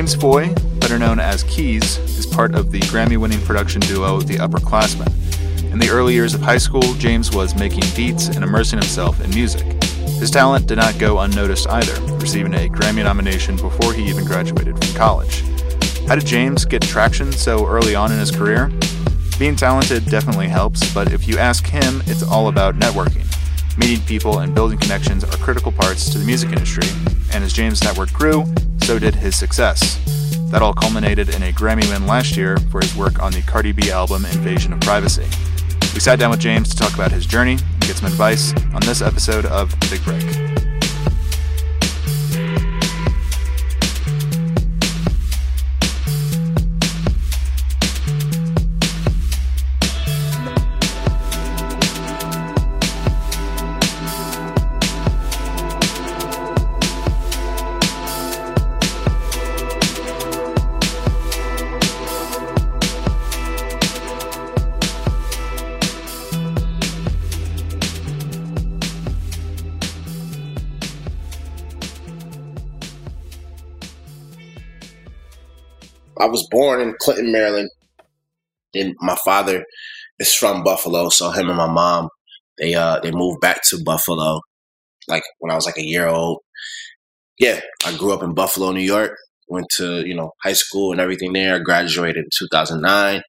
[0.00, 4.36] James Foye, better known as Keyz, is part of the Grammy winning production duo The
[4.36, 5.12] Upperclassmen.
[5.70, 9.28] In the early years of high school, James was making beats and immersing himself in
[9.28, 9.66] music.
[10.18, 14.82] His talent did not go unnoticed either, receiving a Grammy nomination before he even graduated
[14.82, 15.42] from college.
[16.08, 18.72] How did James get traction so early on in his career?
[19.38, 23.26] Being talented definitely helps, but if you ask him, it's all about networking.
[23.76, 26.88] Meeting people and building connections are critical parts to the music industry,
[27.34, 28.46] and as James' network grew,
[28.90, 30.00] so did his success.
[30.50, 33.70] That all culminated in a Grammy win last year for his work on the Cardi
[33.70, 35.28] B album Invasion of Privacy.
[35.94, 38.80] We sat down with James to talk about his journey and get some advice on
[38.80, 40.69] this episode of Big Break.
[76.20, 77.70] I was born in Clinton, Maryland,
[78.74, 79.64] and my father
[80.18, 81.08] is from Buffalo.
[81.08, 82.08] So him and my mom,
[82.58, 84.40] they uh they moved back to Buffalo,
[85.08, 86.40] like when I was like a year old.
[87.38, 89.16] Yeah, I grew up in Buffalo, New York.
[89.48, 91.62] Went to you know high school and everything there.
[91.62, 93.22] Graduated in 2009.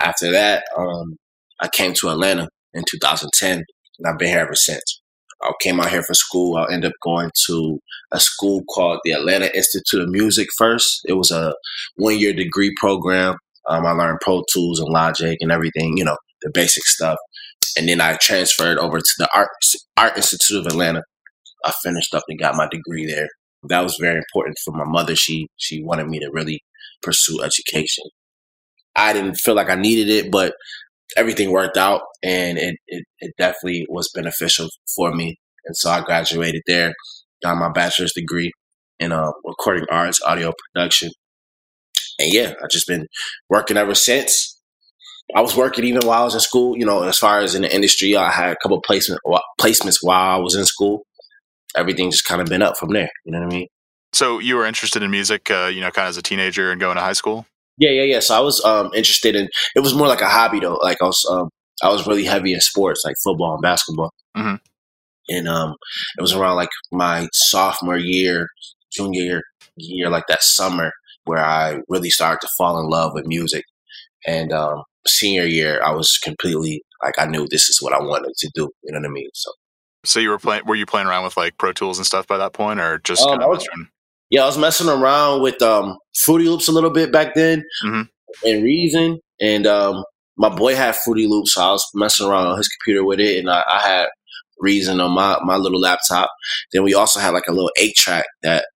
[0.00, 1.16] After that, um,
[1.60, 3.64] I came to Atlanta in 2010,
[3.98, 5.00] and I've been here ever since.
[5.42, 6.56] I came out here for school.
[6.56, 7.80] I ended up going to
[8.12, 11.00] a school called the Atlanta Institute of Music first.
[11.06, 11.54] It was a
[11.96, 13.36] one year degree program.
[13.68, 17.18] Um, I learned Pro Tools and Logic and everything, you know, the basic stuff.
[17.78, 19.48] And then I transferred over to the Art,
[19.96, 21.02] Art Institute of Atlanta.
[21.64, 23.28] I finished up and got my degree there.
[23.64, 25.14] That was very important for my mother.
[25.14, 26.64] She she wanted me to really
[27.02, 28.04] pursue education.
[28.96, 30.54] I didn't feel like I needed it, but
[31.16, 35.36] everything worked out and it, it, it definitely was beneficial for me.
[35.66, 36.94] And so I graduated there,
[37.42, 38.52] got my bachelor's degree
[38.98, 41.10] in uh, recording arts, audio production.
[42.18, 43.06] And yeah, I've just been
[43.48, 44.58] working ever since.
[45.34, 46.76] I was working even while I was in school.
[46.76, 49.20] You know, as far as in the industry, I had a couple placement
[49.60, 51.06] placements while I was in school.
[51.76, 53.08] Everything just kind of been up from there.
[53.24, 53.68] You know what I mean?
[54.12, 56.80] So you were interested in music, uh, you know, kind of as a teenager and
[56.80, 57.46] going to high school.
[57.80, 58.20] Yeah, yeah, yeah.
[58.20, 59.48] So I was um, interested in.
[59.74, 60.74] It was more like a hobby though.
[60.74, 61.48] Like I was, um,
[61.82, 64.12] I was really heavy in sports, like football and basketball.
[64.36, 64.56] Mm-hmm.
[65.30, 65.74] And um,
[66.18, 68.48] it was around like my sophomore year,
[68.92, 69.42] junior year,
[69.76, 70.92] year, like that summer,
[71.24, 73.64] where I really started to fall in love with music.
[74.26, 78.34] And um, senior year, I was completely like I knew this is what I wanted
[78.36, 78.68] to do.
[78.82, 79.30] You know what I mean?
[79.32, 79.52] So.
[80.04, 80.62] So you were playing?
[80.66, 83.22] Were you playing around with like Pro Tools and stuff by that point, or just
[83.22, 83.60] um, kind of
[84.30, 88.02] yeah, I was messing around with um, Fruity Loops a little bit back then, mm-hmm.
[88.46, 90.04] and Reason, and um,
[90.36, 93.38] my boy had Fruity Loops, so I was messing around on his computer with it,
[93.38, 94.08] and I, I had
[94.58, 96.30] Reason on my my little laptop.
[96.72, 98.66] Then we also had like a little eight track that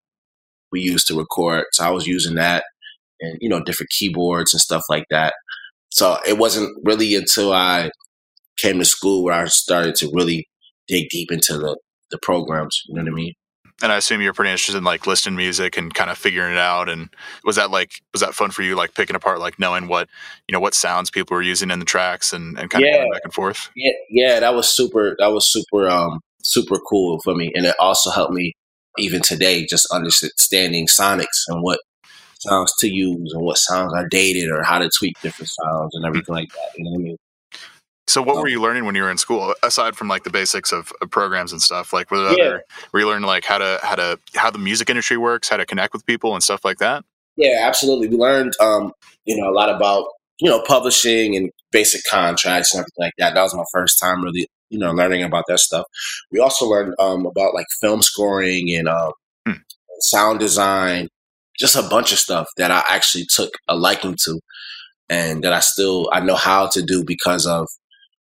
[0.73, 2.65] we used to record, so I was using that,
[3.21, 5.35] and you know different keyboards and stuff like that.
[5.91, 7.91] So it wasn't really until I
[8.57, 10.49] came to school where I started to really
[10.89, 11.79] dig deep into the
[12.11, 12.83] the programs.
[12.89, 13.35] You know what I mean?
[13.83, 16.59] And I assume you're pretty interested in like listening music and kind of figuring it
[16.59, 16.89] out.
[16.89, 17.09] And
[17.45, 20.09] was that like was that fun for you, like picking apart, like knowing what
[20.49, 22.93] you know what sounds people were using in the tracks and, and kind yeah.
[22.93, 23.71] of going back and forth?
[23.75, 25.17] Yeah, yeah, that was super.
[25.19, 28.55] That was super, um, super cool for me, and it also helped me
[28.99, 31.81] even today just understanding sonics and what
[32.39, 36.05] sounds to use and what sounds are dated or how to tweak different sounds and
[36.05, 36.79] everything like that.
[36.79, 37.17] You know what I mean?
[38.07, 40.73] So, what were you learning when you were in school, aside from like the basics
[40.73, 41.93] of, of programs and stuff?
[41.93, 42.45] Like, were there yeah.
[42.45, 45.57] other, were you learning like how to how to how the music industry works, how
[45.57, 47.05] to connect with people, and stuff like that?
[47.37, 48.09] Yeah, absolutely.
[48.09, 48.93] We learned, um,
[49.25, 50.07] you know, a lot about
[50.41, 53.35] you know publishing and basic contracts and everything like that.
[53.35, 55.87] That was my first time really, you know, learning about that stuff.
[56.31, 59.13] We also learned um, about like film scoring and uh,
[59.47, 59.55] hmm.
[60.01, 61.09] sound design,
[61.59, 64.41] just a bunch of stuff that I actually took a liking to,
[65.09, 67.67] and that I still I know how to do because of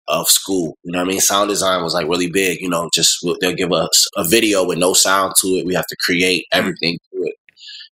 [0.08, 0.78] of school.
[0.84, 1.20] You know what I mean?
[1.20, 2.60] Sound design was like really big.
[2.62, 5.66] You know, just they'll give us a video with no sound to it.
[5.66, 6.58] We have to create mm.
[6.58, 7.36] everything to it.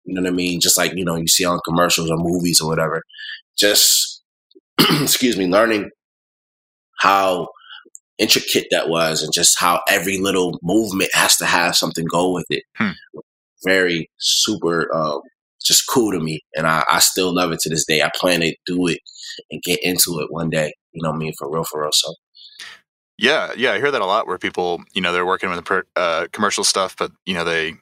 [0.04, 0.60] You know what I mean?
[0.60, 3.04] Just like you know you see on commercials or movies or whatever.
[3.58, 4.24] Just
[4.80, 5.90] excuse me, learning
[7.00, 7.48] how
[8.18, 12.46] intricate that was and just how every little movement has to have something go with
[12.50, 12.64] it.
[12.78, 12.92] Hmm.
[13.64, 15.22] Very super um,
[15.64, 16.42] just cool to me.
[16.56, 18.02] And I, I still love it to this day.
[18.02, 19.00] I plan to do it
[19.50, 20.74] and get into it one day.
[20.92, 21.92] You know me For real, for real.
[21.94, 22.14] So.
[23.18, 24.26] Yeah, yeah, I hear that a lot.
[24.26, 27.76] Where people, you know, they're working with uh, commercial stuff, but you know, they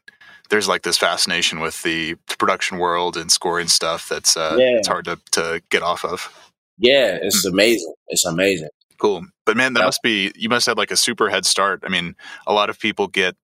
[0.50, 4.78] there's like this fascination with the production world and scoring stuff that's uh, yeah.
[4.78, 6.34] it's hard to to get off of.
[6.78, 7.54] Yeah, it's mm-hmm.
[7.54, 7.94] amazing.
[8.08, 8.70] It's amazing.
[8.98, 11.84] Cool, but man, that must be you must have like a super head start.
[11.86, 12.16] I mean,
[12.46, 13.36] a lot of people get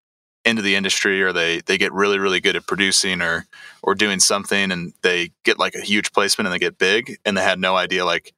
[0.43, 3.45] into the industry or they they get really really good at producing or
[3.81, 7.35] or doing something and they get like a huge placement and they get big and
[7.35, 8.33] they had no idea like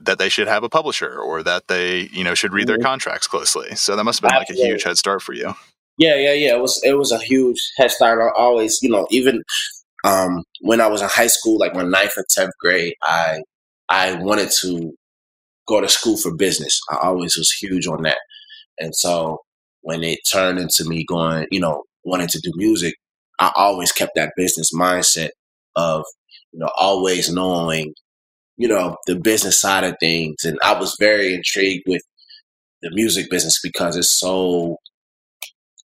[0.00, 2.86] that they should have a publisher or that they you know should read their mm-hmm.
[2.86, 3.74] contracts closely.
[3.74, 5.54] So that must have been like a huge head start for you.
[5.98, 6.54] Yeah yeah yeah.
[6.54, 8.20] It was it was a huge head start.
[8.20, 9.42] I always you know even
[10.04, 13.40] um when i was in high school like my ninth and 10th grade i
[13.88, 14.92] i wanted to
[15.66, 16.80] go to school for business.
[16.90, 18.18] I always was huge on that.
[18.78, 19.40] And so
[19.82, 22.94] when it turned into me going, you know, wanting to do music,
[23.38, 25.30] I always kept that business mindset
[25.74, 26.04] of,
[26.52, 27.94] you know, always knowing,
[28.56, 30.44] you know, the business side of things.
[30.44, 32.02] And I was very intrigued with
[32.82, 34.78] the music business because it's so,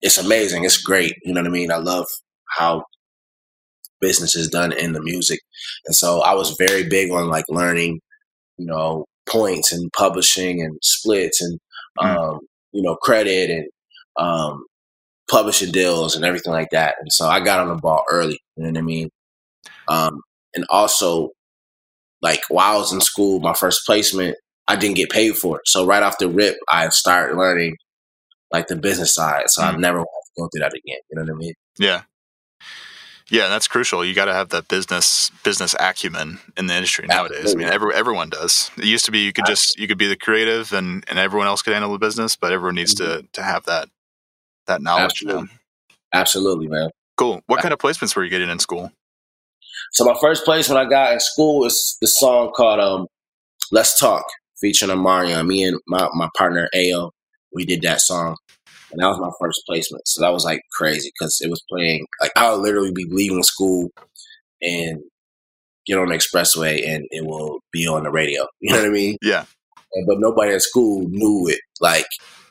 [0.01, 0.63] it's amazing.
[0.63, 1.13] It's great.
[1.23, 1.71] You know what I mean?
[1.71, 2.06] I love
[2.57, 2.83] how
[4.00, 5.39] business is done in the music.
[5.85, 8.00] And so I was very big on like learning,
[8.57, 11.59] you know, points and publishing and splits and,
[12.00, 12.06] mm.
[12.06, 12.39] um,
[12.71, 13.67] you know, credit and
[14.17, 14.65] um,
[15.29, 16.95] publishing deals and everything like that.
[17.00, 18.39] And so I got on the ball early.
[18.56, 19.09] You know what I mean?
[19.88, 20.21] Um,
[20.56, 21.29] and also,
[22.21, 24.38] like while I was in school, my first placement,
[24.68, 25.63] I didn't get paid for it.
[25.68, 27.75] So right off the rip, I started learning
[28.51, 29.44] like the business side.
[29.47, 29.65] So mm.
[29.65, 31.00] I've never want to go through that again.
[31.09, 31.53] You know what I mean?
[31.77, 32.01] Yeah.
[33.29, 34.03] Yeah, that's crucial.
[34.03, 37.39] You got to have that business business acumen in the industry nowadays.
[37.39, 37.63] Absolutely.
[37.63, 38.69] I mean, every, everyone does.
[38.77, 41.47] It used to be you could just you could be the creative and and everyone
[41.47, 43.21] else could handle the business, but everyone needs mm-hmm.
[43.21, 43.88] to to have that
[44.67, 45.50] that knowledge Absolutely.
[46.13, 46.89] Absolutely, man.
[47.15, 47.41] Cool.
[47.47, 48.91] What kind of placements were you getting in school?
[49.93, 53.07] So my first placement I got in school is the song called um,
[53.71, 54.23] "Let's Talk"
[54.59, 55.47] featuring Omarion.
[55.47, 57.11] Me and my my partner Ayo,
[57.53, 58.37] we did that song,
[58.91, 60.07] and that was my first placement.
[60.07, 63.43] So that was like crazy because it was playing like I would literally be leaving
[63.43, 63.89] school
[64.61, 64.99] and
[65.85, 68.45] get on the expressway and it will be on the radio.
[68.59, 69.17] You know what I mean?
[69.21, 69.45] Yeah.
[69.93, 71.59] And, but nobody at school knew it.
[71.79, 72.05] Like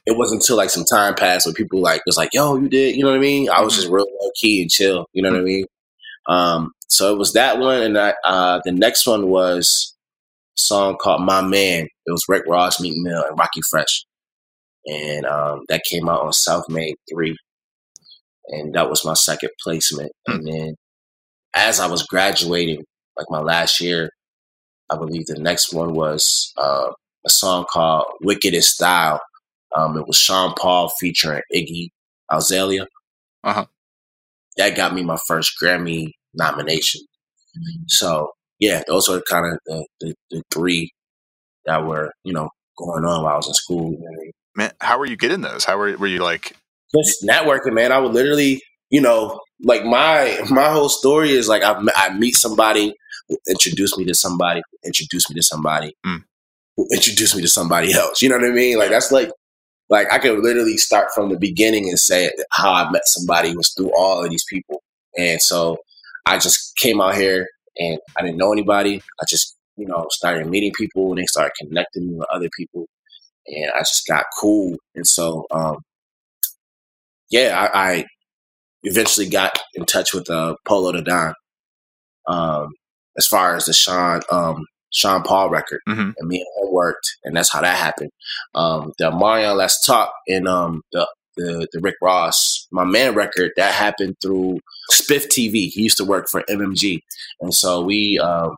[0.06, 2.96] it wasn't until like some time passed where people like was like, "Yo, you did,"
[2.96, 3.48] you know what I mean?
[3.48, 3.96] I was just mm-hmm.
[3.96, 5.66] real low key and chill, you know what I mean?
[6.26, 9.94] Um, so it was that one, and I, uh, the next one was
[10.56, 14.05] a song called "My Man." It was Rick Ross, Meek Mill, and Rockie Fresh,
[14.87, 17.37] and um, that came out on Self Made Three,
[18.49, 20.12] and that was my second placement.
[20.28, 20.38] Mm-hmm.
[20.38, 20.75] And then
[21.55, 22.84] as I was graduating,
[23.16, 24.11] like my last year,
[24.90, 26.90] I believe the next one was uh,
[27.25, 29.20] a song called "Wickedest Style."
[29.76, 31.90] Um, it was Sean Paul featuring Iggy
[32.31, 32.87] Azalea.
[33.44, 33.66] Uh-huh.
[34.60, 37.00] That got me my first Grammy nomination.
[37.88, 40.92] So yeah, those were kind of the, the, the, three
[41.64, 43.96] that were you know going on while I was in school.
[44.54, 45.64] Man, how were you getting those?
[45.64, 46.56] How were were you like?
[46.94, 47.90] Just networking, man.
[47.90, 48.60] I would literally,
[48.90, 52.94] you know, like my my whole story is like I I meet somebody
[53.30, 56.22] who introduced me to somebody, who introduced me to somebody, mm.
[56.76, 58.20] who introduced me to somebody else.
[58.20, 58.78] You know what I mean?
[58.78, 59.30] Like that's like
[59.90, 63.72] like I could literally start from the beginning and say how I met somebody was
[63.75, 64.82] through all of these people.
[65.19, 65.78] And so
[66.26, 69.02] I just came out here and I didn't know anybody.
[69.20, 72.87] I just, you know, started meeting people and they started connecting me with other people.
[73.49, 74.76] And I just got cool.
[74.94, 75.78] And so, um,
[77.30, 78.04] yeah, I, I
[78.85, 81.35] eventually got in touch with uh, Polow da Don.
[82.28, 82.68] Um,
[83.16, 86.11] as far as the Sean um, Sean Paul record, mm-hmm.
[86.16, 88.11] and me and him worked, and that's how that happened.
[88.54, 91.06] Um, the Marion Let's Talk and um, the,
[91.37, 94.59] the the Rick Ross, my man record, that happened through
[94.92, 95.68] Spiff TV.
[95.68, 97.00] He used to work for MMG,
[97.40, 98.56] and so we um,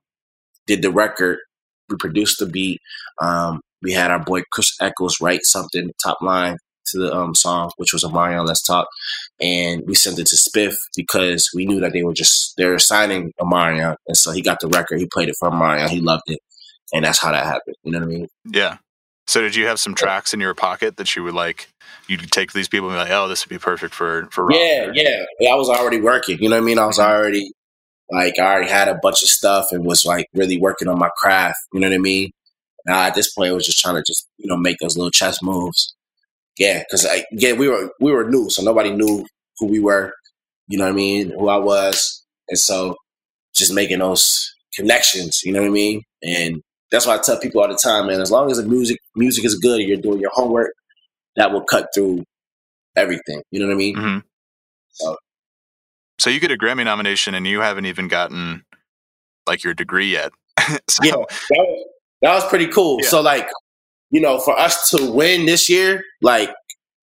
[0.66, 1.38] did the record.
[1.88, 2.80] We produced the beat.
[3.20, 7.70] Um, we had our boy Chris Eccles write something top line to the um, song,
[7.76, 8.88] which was a Let's Talk,
[9.40, 12.78] and we sent it to Spiff because we knew that they were just they were
[12.78, 14.98] signing Omarion, and so he got the record.
[14.98, 15.88] He played it for Omarion.
[15.88, 16.40] He loved it,
[16.92, 17.76] and that's how that happened.
[17.82, 18.28] You know what I mean?
[18.44, 18.78] Yeah.
[19.26, 21.68] So did you have some tracks in your pocket that you would like?
[22.08, 24.56] You'd take these people and be like, "Oh, this would be perfect for for." Rock.
[24.58, 25.52] Yeah, yeah.
[25.52, 26.38] I was already working.
[26.38, 26.78] You know what I mean?
[26.78, 27.10] I was mm-hmm.
[27.10, 27.52] already
[28.10, 31.10] like I already had a bunch of stuff and was like really working on my
[31.16, 31.56] craft.
[31.72, 32.30] You know what I mean?
[32.84, 35.10] Now at this point, I was just trying to just you know make those little
[35.10, 35.94] chess moves
[36.58, 39.26] yeah, because yeah, we were we were new, so nobody knew
[39.58, 40.12] who we were.
[40.68, 41.30] You know what I mean?
[41.30, 42.96] Who I was, and so
[43.54, 45.40] just making those connections.
[45.44, 46.02] You know what I mean?
[46.22, 48.20] And that's why I tell people all the time, man.
[48.20, 50.72] As long as the music music is good, you're doing your homework,
[51.36, 52.24] that will cut through
[52.96, 53.42] everything.
[53.50, 53.96] You know what I mean?
[53.96, 54.18] Mm-hmm.
[54.90, 55.16] So,
[56.18, 58.64] so you get a Grammy nomination, and you haven't even gotten
[59.46, 60.32] like your degree yet.
[60.88, 61.02] so.
[61.02, 61.26] Yeah, that
[61.58, 61.84] was,
[62.20, 62.98] that was pretty cool.
[63.02, 63.08] Yeah.
[63.08, 63.48] So like
[64.12, 66.50] you know, for us to win this year, like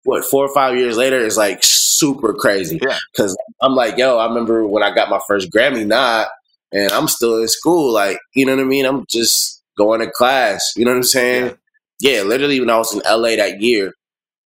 [0.04, 2.78] what four or five years later, is like super crazy.
[2.86, 2.98] Yeah.
[3.16, 6.28] Cause I'm like, yo, I remember when I got my first Grammy nod
[6.70, 7.92] and I'm still in school.
[7.92, 8.84] Like, you know what I mean?
[8.84, 10.72] I'm just going to class.
[10.76, 11.56] You know what I'm saying?
[11.98, 13.92] Yeah, yeah literally when I was in LA that year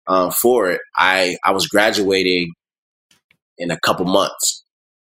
[0.07, 2.53] um, for it, I, I was graduating
[3.57, 4.63] in a couple months.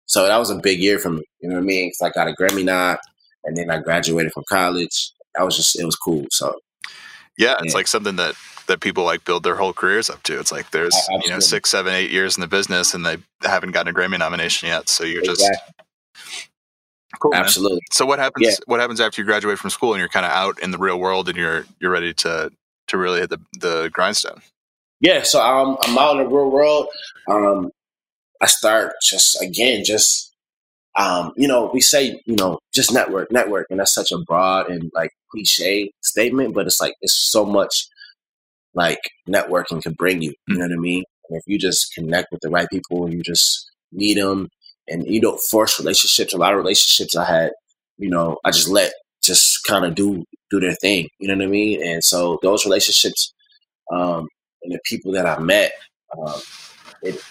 [0.07, 1.23] So that was a big year for me.
[1.41, 1.91] You know what I mean?
[1.91, 2.99] Cause I got a Grammy nod
[3.45, 5.13] and then I graduated from college.
[5.35, 6.25] That was just, it was cool.
[6.31, 6.55] So
[7.37, 7.79] yeah, it's yeah.
[7.79, 8.35] like something that
[8.67, 10.39] that people like build their whole careers up to.
[10.39, 11.27] It's like there's Absolutely.
[11.27, 14.19] you know six, seven, eight years in the business, and they haven't gotten a Grammy
[14.19, 14.89] nomination yet.
[14.89, 15.47] So you're exactly.
[16.15, 16.51] just
[17.21, 17.35] cool.
[17.35, 17.77] Absolutely.
[17.77, 17.93] Man.
[17.93, 18.47] So what happens?
[18.47, 18.55] Yeah.
[18.67, 20.99] What happens after you graduate from school and you're kind of out in the real
[20.99, 22.51] world and you're you're ready to
[22.89, 24.41] to really hit the the grindstone?
[25.01, 25.23] Yeah.
[25.23, 26.89] So I'm I'm out in the real world.
[27.29, 27.71] Um,
[28.41, 30.35] I start just again just
[30.97, 34.71] um, you know, we say, you know, just network, network, and that's such a broad
[34.71, 37.89] and like cliche statement, but it's like it's so much
[38.75, 40.33] like networking can bring you.
[40.49, 41.05] You know what I mean?
[41.29, 44.49] And if you just connect with the right people, you just meet them,
[44.89, 46.35] and you don't force relationships.
[46.35, 47.53] A lot of relationships I had,
[47.99, 51.09] you know, I just let just kind of do do their thing.
[51.19, 51.83] You know what I mean?
[51.87, 53.33] And so those relationships
[53.93, 54.29] um,
[54.63, 55.73] and the people that I met,
[56.19, 56.41] um,
[57.03, 57.23] it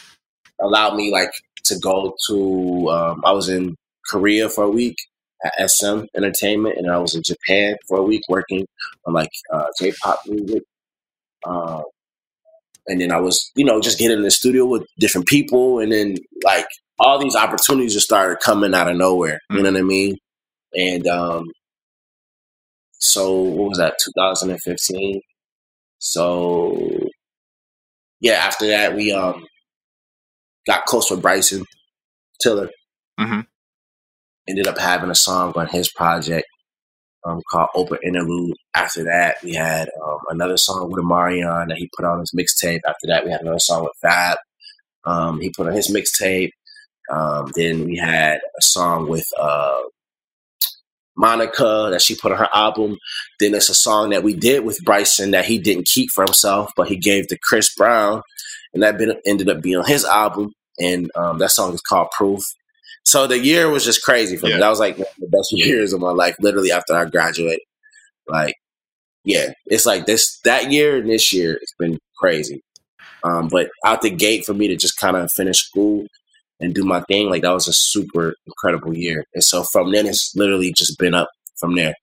[0.62, 1.32] allowed me like
[1.66, 2.90] to go to.
[2.90, 3.76] Um, I was in
[4.10, 4.98] Korea for a week
[5.44, 8.66] at SM Entertainment, and I was in Japan for a week working
[9.06, 10.64] on like uh, J-pop music.
[11.46, 11.84] Um,
[12.88, 15.92] and then I was, you know, just getting in the studio with different people, and
[15.92, 16.66] then like
[17.00, 19.40] all these opportunities just started coming out of nowhere.
[19.52, 19.58] Mm-hmm.
[19.58, 20.18] You know what I mean?
[20.76, 21.52] And um,
[22.94, 23.96] so what was that?
[24.04, 25.22] 2015.
[26.00, 27.08] So
[28.20, 29.46] yeah, after that we um
[30.66, 31.66] got close with Bryson
[32.42, 32.70] Tiller.
[33.20, 33.42] Mm-hmm.
[34.48, 36.48] Ended up having a song on his project
[37.24, 38.56] um, called Open Interlude.
[38.76, 42.82] After that, we had um, another song with Omarion that he put on his mixtape.
[42.88, 44.38] After that, we had another song with Fab.
[45.06, 46.52] Um, he put on his mixtape.
[47.12, 49.82] Um, then we had a song with uh,
[51.16, 52.98] Monica that she put on her album.
[53.40, 56.72] Then it's a song that we did with Bryson that he didn't keep for himself,
[56.76, 58.22] but he gave to Chris Brown
[58.74, 60.54] and that been, ended up being on his album.
[60.80, 62.42] And um, that song is called Proof.
[63.06, 64.56] So the year was just crazy for yeah.
[64.56, 64.62] me.
[64.62, 67.62] That was like the best years of my life, literally after I graduated.
[68.28, 68.56] Like,
[69.24, 72.64] yeah, it's like this that year and this year, it's been crazy.
[73.24, 76.08] Um, but out the gate for me to just kind of finish school
[76.60, 79.26] and do my thing, like that was a super incredible year.
[79.34, 81.96] And so from then, it's literally just been up from there.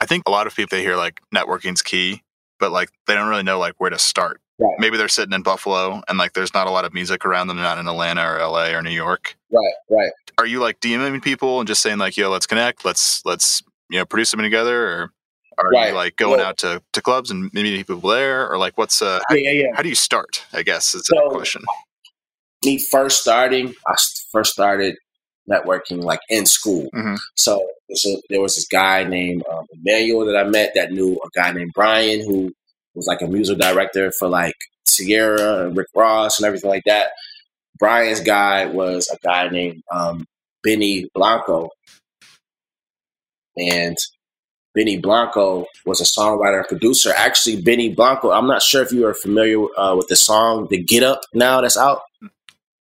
[0.00, 2.22] I think a lot of people they hear like networking's key,
[2.58, 4.40] but like they don't really know like where to start.
[4.58, 4.74] Right.
[4.78, 7.58] Maybe they're sitting in Buffalo and like there's not a lot of music around them.
[7.58, 9.36] They're not in Atlanta or LA or New York.
[9.50, 10.12] Right, right.
[10.38, 13.98] Are you like DMing people and just saying like, yo, let's connect, let's let's you
[13.98, 15.12] know produce something together, or
[15.58, 15.88] are right.
[15.90, 19.20] you like going out to, to clubs and meeting people there, or like what's uh
[19.28, 19.68] how, yeah, yeah, yeah.
[19.74, 20.44] how do you start?
[20.52, 21.62] I guess is so, the question.
[22.64, 23.94] Me first starting, I
[24.32, 24.96] first started
[25.50, 26.88] networking like in school.
[26.94, 27.16] Mm-hmm.
[27.36, 31.28] So a, there was this guy named um, Emmanuel that I met that knew a
[31.34, 32.52] guy named Brian who
[32.96, 34.56] was like a music director for like
[34.88, 37.10] Ciara and Rick Ross and everything like that.
[37.78, 40.24] Brian's guy was a guy named um,
[40.64, 41.68] Benny Blanco.
[43.58, 43.96] And
[44.74, 47.12] Benny Blanco was a songwriter and producer.
[47.16, 50.82] Actually, Benny Blanco, I'm not sure if you are familiar uh, with the song The
[50.82, 52.02] Get Up now that's out,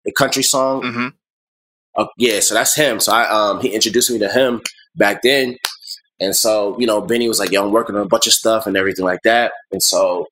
[0.04, 0.82] the country song.
[0.82, 1.08] Mm-hmm.
[1.96, 3.00] Uh, yeah, so that's him.
[3.00, 4.60] So I um, he introduced me to him
[4.94, 5.56] back then.
[6.20, 8.66] And so, you know, Benny was like, yo, I'm working on a bunch of stuff
[8.66, 9.52] and everything like that.
[9.72, 10.26] And so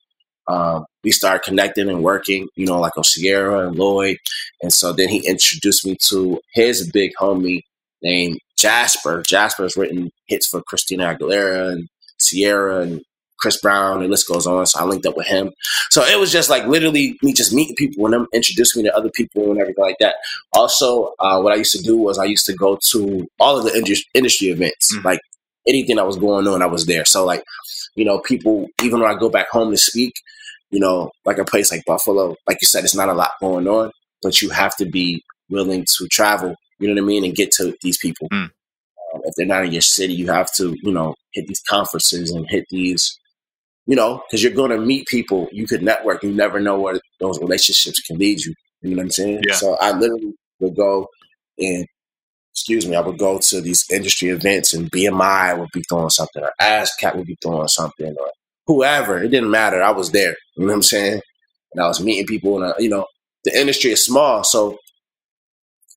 [0.46, 4.16] um, we started connecting and working, you know, like on Ciara and Lloyd.
[4.62, 7.62] And so then he introduced me to his big homie
[8.02, 9.22] named Jasper.
[9.26, 11.88] Jasper's written hits for Christina Aguilera and
[12.20, 13.02] Ciara and
[13.38, 14.66] Chris Brown, and list goes on.
[14.66, 15.52] So I linked up with him.
[15.90, 18.96] So it was just like literally me just meeting people and them introducing me to
[18.96, 20.16] other people and everything like that.
[20.52, 23.64] Also, uh, what I used to do was I used to go to all of
[23.64, 25.06] the industry events, mm-hmm.
[25.06, 25.20] like
[25.68, 27.04] anything that was going on, I was there.
[27.04, 27.44] So like,
[27.94, 30.14] you know, people even when I go back home to speak,
[30.70, 33.66] you know, like a place like Buffalo, like you said, it's not a lot going
[33.68, 33.90] on,
[34.22, 36.54] but you have to be willing to travel.
[36.78, 38.28] You know what I mean, and get to these people.
[38.32, 38.50] Mm.
[39.14, 42.30] Um, if they're not in your city, you have to, you know, hit these conferences
[42.30, 43.18] and hit these,
[43.86, 45.48] you know, because you're going to meet people.
[45.50, 46.22] You could network.
[46.22, 48.54] You never know where those relationships can lead you.
[48.82, 49.42] You know what I'm saying?
[49.46, 49.54] Yeah.
[49.54, 51.08] So I literally would go
[51.58, 51.86] and
[52.58, 56.42] excuse me, I would go to these industry events and BMI would be throwing something,
[56.42, 58.30] or ASCAP would be throwing something, or
[58.66, 59.22] whoever.
[59.22, 59.80] It didn't matter.
[59.80, 60.34] I was there.
[60.56, 61.20] You know what I'm saying?
[61.72, 63.06] And I was meeting people, and I, you know,
[63.44, 64.76] the industry is small, so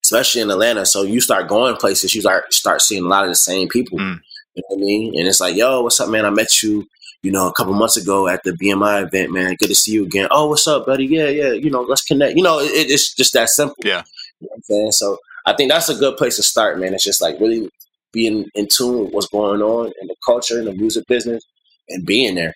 [0.04, 0.86] especially in Atlanta.
[0.86, 3.98] So you start going places, you start start seeing a lot of the same people.
[3.98, 4.20] Mm.
[4.54, 5.20] You know what I mean?
[5.20, 6.26] And it's like, yo, what's up, man?
[6.26, 6.86] I met you,
[7.24, 10.04] you know, a couple months ago at the BMI event, man, good to see you
[10.06, 10.28] again.
[10.30, 11.08] Oh, what's up, buddy?
[11.08, 12.38] Yeah, yeah, you know, let's connect.
[12.38, 13.78] You know, it, it's just that simple.
[13.84, 14.04] Yeah.
[14.40, 14.92] You know I'm saying?
[14.92, 16.94] So I think that's a good place to start, man.
[16.94, 17.70] It's just like really
[18.14, 21.44] being in tune with what's going on in the culture in the music business
[21.90, 22.54] and being there.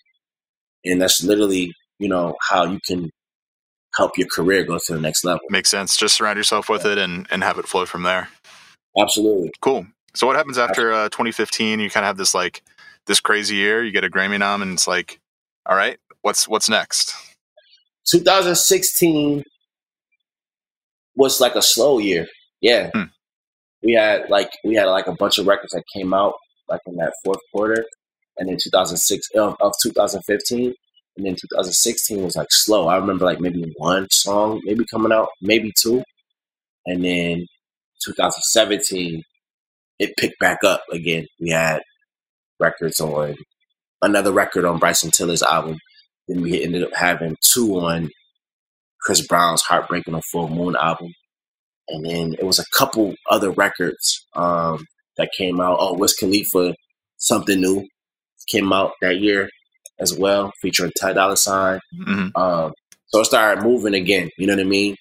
[0.83, 3.09] And that's literally, you know, how you can
[3.95, 5.41] help your career go to the next level.
[5.49, 5.97] Makes sense.
[5.97, 8.29] Just surround yourself with it and, and have it flow from there.
[8.99, 9.51] Absolutely.
[9.61, 9.87] Cool.
[10.13, 11.79] So what happens after uh, 2015?
[11.79, 12.63] You kind of have this like
[13.05, 13.83] this crazy year.
[13.83, 15.19] You get a Grammy nom, and it's like,
[15.65, 17.13] all right, what's what's next?
[18.09, 19.43] 2016
[21.15, 22.27] was like a slow year.
[22.65, 23.09] Yeah, Hmm.
[23.83, 26.33] we had like we had like a bunch of records that came out
[26.69, 27.85] like in that fourth quarter,
[28.37, 30.73] and then 2006 of, of 2015,
[31.17, 32.87] and then 2016 was like slow.
[32.87, 36.03] I remember like maybe one song maybe coming out, maybe two,
[36.87, 37.45] and then
[38.05, 39.23] 2017
[39.99, 41.25] it picked back up again.
[41.39, 41.81] We had
[42.59, 43.35] records on
[44.01, 45.77] another record on Bryson Tiller's album.
[46.27, 48.09] Then we ended up having two on
[49.01, 51.13] Chris Brown's Heartbreak on Full Moon album.
[51.89, 54.85] And then it was a couple other records um,
[55.17, 55.77] that came out.
[55.79, 56.75] Oh, Wiz Khalifa,
[57.17, 57.87] Something New
[58.47, 59.49] came out that year
[59.99, 61.79] as well, featuring Ty Dolla Sign.
[61.95, 62.73] hmm Um,
[63.07, 64.29] so it started moving again.
[64.37, 64.95] You know what I mean?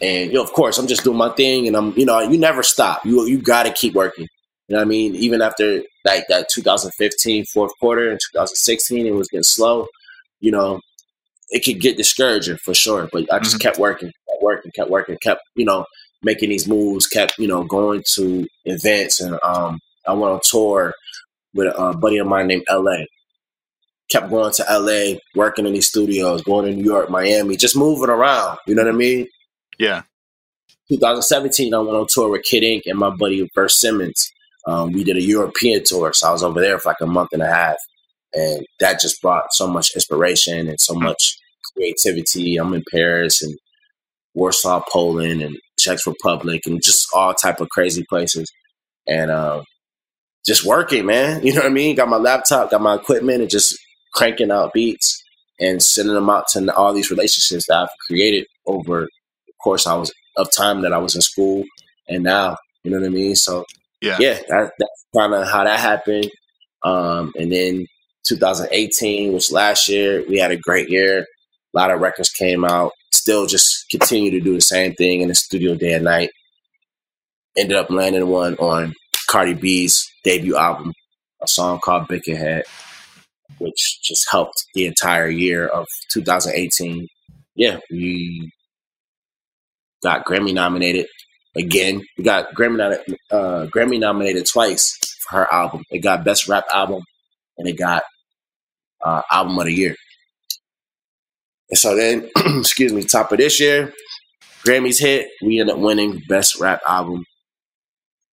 [0.00, 2.38] And you know, of course, I'm just doing my thing, and I'm, you know, you
[2.38, 3.04] never stop.
[3.06, 4.26] You you got to keep working.
[4.68, 5.14] You know what I mean?
[5.16, 9.86] Even after like that 2015 fourth quarter and 2016, it was getting slow.
[10.40, 10.80] You know,
[11.50, 13.08] it could get discouraging for sure.
[13.12, 14.10] But I just kept working,
[14.42, 15.84] kept working, kept working, kept you know
[16.22, 20.94] making these moves, kept you know going to events, and um, I went on tour
[21.54, 22.96] with a buddy of mine named La
[24.12, 28.10] kept going to LA, working in these studios, going to New York, Miami, just moving
[28.10, 28.58] around.
[28.66, 29.26] You know what I mean?
[29.78, 30.02] Yeah.
[30.88, 34.30] 2017, I went on tour with Kid Ink and my buddy Bert Simmons.
[34.66, 37.30] Um, we did a European tour, so I was over there for like a month
[37.32, 37.76] and a half,
[38.34, 41.36] and that just brought so much inspiration and so much
[41.74, 42.56] creativity.
[42.56, 43.56] I'm in Paris and
[44.34, 48.50] Warsaw, Poland, and Czech Republic, and just all type of crazy places,
[49.06, 49.64] and um,
[50.46, 51.42] just working, man.
[51.44, 51.96] You know what I mean?
[51.96, 53.76] Got my laptop, got my equipment, and just
[54.14, 55.22] cranking out beats
[55.60, 59.02] and sending them out to all these relationships that I've created over
[59.46, 61.64] the course I was of time that I was in school
[62.08, 62.56] and now.
[62.84, 63.36] You know what I mean?
[63.36, 63.64] So
[64.00, 64.16] Yeah.
[64.18, 66.30] yeah, that, that's kind of how that happened.
[66.82, 67.86] Um, and then
[68.26, 71.26] 2018, which last year we had a great year.
[71.74, 72.92] A lot of records came out.
[73.12, 76.30] Still, just continue to do the same thing in the studio day and night.
[77.56, 78.94] Ended up landing one on
[79.28, 80.92] Cardi B's debut album,
[81.42, 82.64] a song called Head,
[83.58, 87.06] which just helped the entire year of 2018.
[87.54, 88.50] Yeah, we
[90.02, 91.06] got Grammy nominated
[91.56, 92.02] again.
[92.18, 92.98] We got Grammy
[93.30, 95.84] uh, Grammy nominated twice for her album.
[95.90, 97.02] It got Best Rap Album,
[97.58, 98.02] and it got
[99.04, 99.96] uh, Album of the Year.
[101.72, 103.94] And so then, excuse me, top of this year,
[104.66, 105.30] Grammys hit.
[105.42, 107.24] We end up winning Best Rap Album,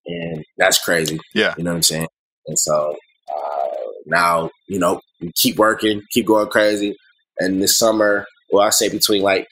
[0.06, 1.18] and that's crazy.
[1.34, 1.56] Yeah.
[1.58, 2.08] You know what I'm saying?
[2.48, 2.98] And so
[3.34, 3.68] uh,
[4.06, 6.98] now, you know, we keep working, keep going crazy.
[7.40, 9.48] And this summer, well, I say between like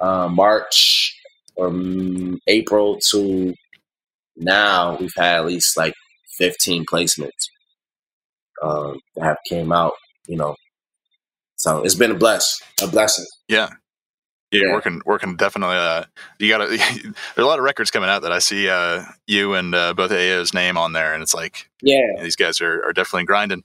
[0.00, 1.16] uh, March
[1.54, 3.54] or mm, April to
[4.36, 5.94] now, we've had at least like
[6.38, 7.30] 15 placements
[8.64, 9.92] um, that have came out.
[10.26, 10.56] You know,
[11.56, 13.24] so it's been a bless, a blessing.
[13.48, 13.70] Yeah.
[14.52, 14.72] Yeah, Yeah.
[14.74, 15.76] working, working definitely.
[15.76, 16.04] Uh,
[16.38, 16.66] you got to.
[16.76, 20.12] There's a lot of records coming out that I see uh, you and uh, both
[20.12, 23.64] Ayo's name on there, and it's like Yeah, these guys are, are definitely grinding.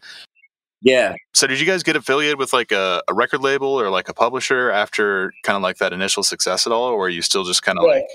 [0.82, 1.14] yeah.
[1.36, 4.14] So, did you guys get affiliated with like a, a record label or like a
[4.14, 7.62] publisher after kind of like that initial success at all, or are you still just
[7.62, 7.92] kind of Yeah.
[7.98, 8.08] like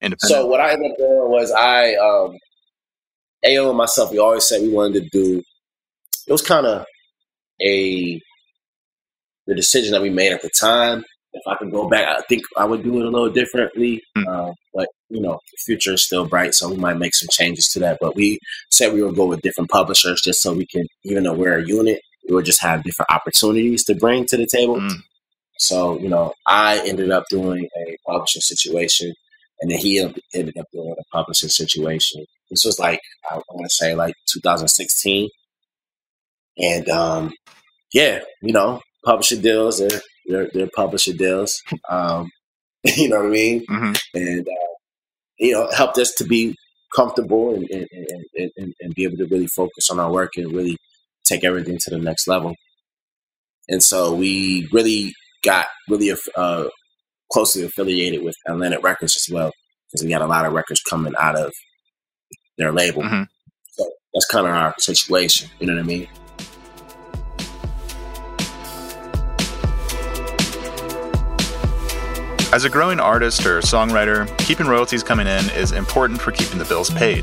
[0.00, 0.40] independent?
[0.40, 2.38] So what I ended up doing was I, um,
[3.44, 5.42] Ayo and myself, we always said we wanted to do.
[6.28, 6.86] It was kind of
[7.60, 8.20] a
[9.48, 11.04] the decision that we made at the time.
[11.32, 14.02] If I could go back, I think I would do it a little differently.
[14.16, 14.28] Hmm.
[14.28, 17.68] Uh, but you know, the future is still bright, so we might make some changes
[17.70, 17.98] to that.
[18.00, 18.38] But we
[18.70, 21.66] said we would go with different publishers just so we can, even though we're a
[21.66, 24.76] unit, we would just have different opportunities to bring to the table.
[24.76, 24.96] Mm.
[25.58, 29.12] So, you know, I ended up doing a publishing situation,
[29.60, 32.24] and then he ended ended up doing a publishing situation.
[32.50, 35.28] This was like, I want to say like 2016.
[36.60, 37.32] And um,
[37.92, 41.62] yeah, you know, publisher deals, they're, they're, they're publisher deals.
[41.90, 42.30] Um,
[42.84, 43.64] you know what I mean?
[43.68, 44.74] hmm And, uh,
[45.38, 46.54] you know, helped us to be
[46.94, 47.88] comfortable and, and,
[48.36, 50.76] and, and, and be able to really focus on our work and really
[51.24, 52.54] take everything to the next level.
[53.68, 55.12] And so we really
[55.44, 56.64] got really uh,
[57.32, 59.50] closely affiliated with Atlantic Records as well,
[59.90, 61.52] because we got a lot of records coming out of
[62.56, 63.02] their label.
[63.02, 63.26] Mhm.
[63.72, 65.50] So that's kind of our situation.
[65.60, 66.08] You know what I mean?
[72.50, 76.64] As a growing artist or songwriter, keeping royalties coming in is important for keeping the
[76.64, 77.22] bills paid.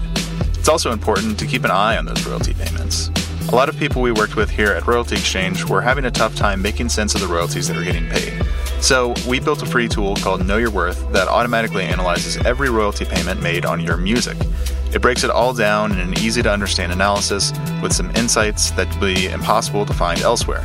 [0.53, 3.09] It's also important to keep an eye on those royalty payments.
[3.49, 6.35] A lot of people we worked with here at Royalty Exchange were having a tough
[6.35, 8.39] time making sense of the royalties that were getting paid.
[8.81, 13.05] So, we built a free tool called Know Your Worth that automatically analyzes every royalty
[13.05, 14.37] payment made on your music.
[14.93, 18.87] It breaks it all down in an easy to understand analysis with some insights that
[18.99, 20.63] would be impossible to find elsewhere.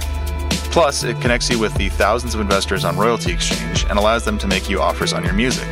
[0.71, 4.39] Plus, it connects you with the thousands of investors on Royalty Exchange and allows them
[4.39, 5.67] to make you offers on your music.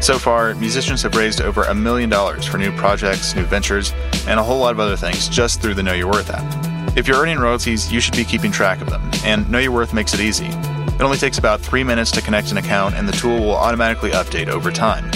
[0.00, 3.92] So far, musicians have raised over a million dollars for new projects, new ventures,
[4.26, 6.96] and a whole lot of other things just through the Know Your Worth app.
[6.96, 9.92] If you're earning royalties, you should be keeping track of them, and Know Your Worth
[9.94, 10.46] makes it easy.
[10.46, 14.10] It only takes about three minutes to connect an account, and the tool will automatically
[14.10, 15.10] update over time.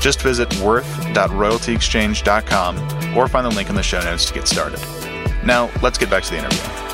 [0.00, 4.80] Just visit worth.royaltyexchange.com or find the link in the show notes to get started.
[5.44, 6.89] Now, let's get back to the interview.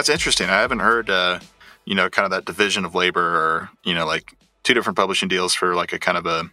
[0.00, 0.48] That's interesting.
[0.48, 1.40] I haven't heard, uh,
[1.84, 4.32] you know, kind of that division of labor or, you know, like
[4.62, 6.48] two different publishing deals for like a kind of a,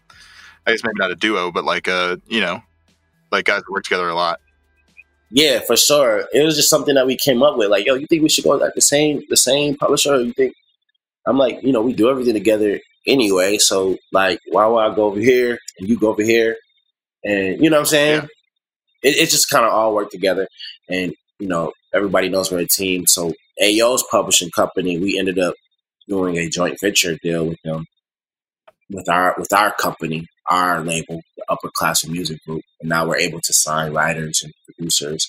[0.66, 2.62] I guess maybe not a duo, but like a, you know,
[3.32, 4.42] like guys that work together a lot.
[5.30, 6.28] Yeah, for sure.
[6.34, 7.70] It was just something that we came up with.
[7.70, 10.22] Like, yo, you think we should go like the same, the same publisher?
[10.22, 10.54] you think?
[11.26, 13.60] I'm like, you know, we do everything together anyway.
[13.60, 16.58] So like, why would I go over here and you go over here?
[17.24, 18.28] And you know what I'm saying?
[19.04, 19.10] Yeah.
[19.10, 20.50] It, it just kind of all worked together.
[20.90, 23.06] And you know, everybody knows we're a team.
[23.08, 25.56] So Ayo's publishing company, we ended up
[26.08, 27.86] doing a joint venture deal with them,
[28.90, 33.18] with our with our company, our label, the Upper Class Music Group, and now we're
[33.18, 35.28] able to sign writers and producers.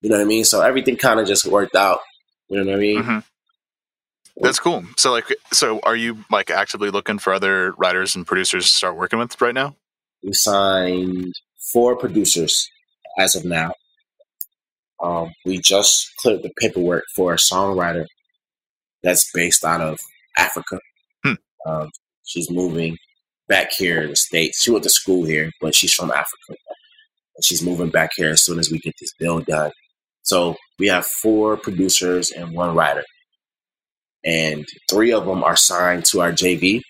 [0.00, 0.44] You know what I mean?
[0.44, 2.00] So everything kind of just worked out.
[2.48, 3.02] You know what I mean?
[3.02, 3.18] Mm-hmm.
[4.40, 4.84] That's cool.
[4.96, 8.96] So like, so are you like actively looking for other writers and producers to start
[8.96, 9.74] working with right now?
[10.22, 11.34] We signed
[11.72, 12.68] four producers
[13.18, 13.72] as of now.
[15.02, 18.06] Um, we just cleared the paperwork for a songwriter
[19.02, 19.98] that's based out of
[20.36, 20.80] Africa.
[21.24, 21.34] Hmm.
[21.66, 21.90] Um,
[22.24, 22.96] she's moving
[23.48, 24.60] back here in the States.
[24.60, 26.60] She went to school here, but she's from Africa.
[27.36, 29.70] And she's moving back here as soon as we get this bill done.
[30.22, 33.04] So we have four producers and one writer.
[34.24, 36.82] And three of them are signed to our JV.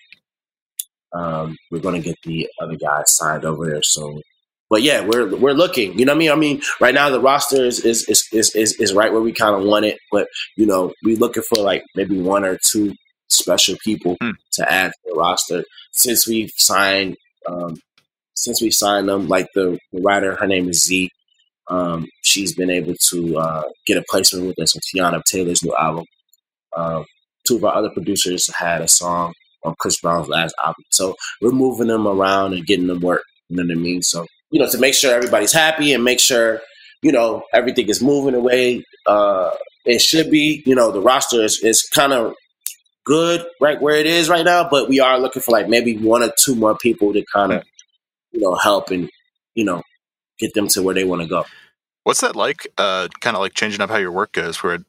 [1.13, 4.21] Um, we're going to get the other guys signed over there soon
[4.69, 5.97] but yeah, we're we're looking.
[5.97, 6.31] You know what I mean?
[6.31, 9.55] I mean, right now the roster is is is is, is, right where we kind
[9.55, 12.93] of want it, but you know, we're looking for like maybe one or two
[13.29, 14.31] special people hmm.
[14.53, 17.15] to add to the roster since we've signed
[17.47, 17.77] um,
[18.35, 19.27] since we signed them.
[19.27, 21.09] Like the, the writer, her name is Z.
[21.69, 25.75] Um, she's been able to uh, get a placement with us on Teyana Taylor's new
[25.75, 26.05] album.
[26.75, 27.05] Um,
[27.47, 31.51] two of our other producers had a song on Chris Brown's last album, so we're
[31.51, 33.23] moving them around and getting them work.
[33.49, 34.01] You know what I mean?
[34.01, 36.61] So you know, to make sure everybody's happy and make sure,
[37.01, 39.51] you know, everything is moving the way uh,
[39.85, 40.63] it should be.
[40.65, 42.33] You know, the roster is, is kind of
[43.05, 46.23] good right where it is right now, but we are looking for like maybe one
[46.23, 47.63] or two more people to kind of,
[48.31, 49.09] you know, help and,
[49.55, 49.81] you know,
[50.39, 51.45] get them to where they want to go.
[52.03, 52.67] What's that like?
[52.77, 54.79] Uh, kind of like changing up how your work goes, where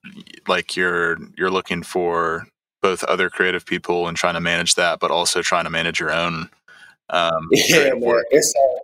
[0.47, 2.47] like you're you're looking for
[2.81, 6.13] both other creative people and trying to manage that, but also trying to manage your
[6.13, 6.49] own.
[7.11, 8.79] Um, yeah, man, it's uh,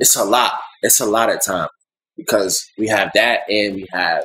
[0.00, 0.54] it's a lot.
[0.82, 1.68] It's a lot of time
[2.16, 4.24] because we have that and we have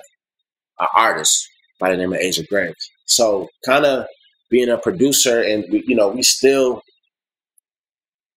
[0.79, 1.47] an artist
[1.79, 2.89] by the name of Asia Graves.
[3.05, 4.07] So kind of
[4.49, 6.81] being a producer and we, you know, we still,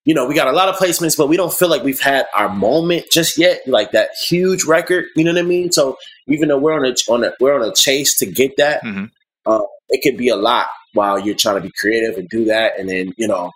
[0.04, 2.26] you know, we got a lot of placements, but we don't feel like we've had
[2.34, 5.04] our moment just yet, like that huge record.
[5.16, 5.70] You know what I mean?
[5.70, 5.96] So
[6.26, 9.04] even though we're on a on a we're on a chase to get that, mm-hmm.
[9.46, 12.78] uh, it could be a lot while you're trying to be creative and do that,
[12.78, 13.50] and then you know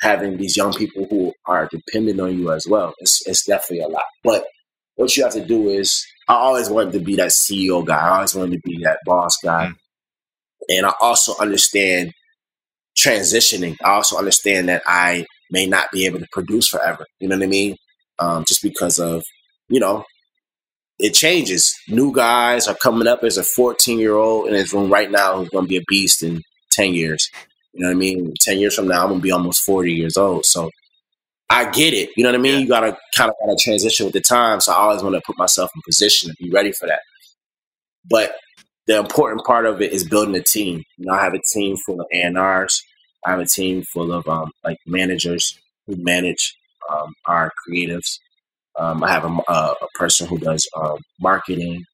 [0.00, 2.94] having these young people who are dependent on you as well.
[2.98, 4.04] It's, it's definitely a lot.
[4.24, 4.44] But
[4.96, 7.98] what you have to do is, I always wanted to be that CEO guy.
[7.98, 9.66] I always wanted to be that boss guy.
[9.66, 9.74] Mm.
[10.68, 12.12] And I also understand
[12.96, 13.76] transitioning.
[13.84, 17.04] I also understand that I may not be able to produce forever.
[17.18, 17.76] You know what I mean?
[18.18, 19.24] Um, just because of,
[19.68, 20.04] you know,
[20.98, 21.74] it changes.
[21.88, 25.36] New guys are coming up as a 14 year old in his room right now
[25.36, 27.28] who's going to be a beast in 10 years.
[27.72, 28.34] You know what I mean?
[28.40, 30.44] 10 years from now, I'm going to be almost 40 years old.
[30.44, 30.70] So
[31.48, 32.10] I get it.
[32.16, 32.54] You know what I mean?
[32.54, 32.58] Yeah.
[32.60, 34.60] You got to kind of gotta transition with the time.
[34.60, 37.00] So I always want to put myself in position to be ready for that.
[38.08, 38.36] But
[38.86, 40.82] the important part of it is building a team.
[40.96, 42.82] You know, I have a team full of A&Rs.
[43.26, 46.56] I have a team full of um, like managers who manage
[46.90, 48.18] um, our creatives.
[48.78, 51.84] Um, I have a, a, a person who does um, marketing,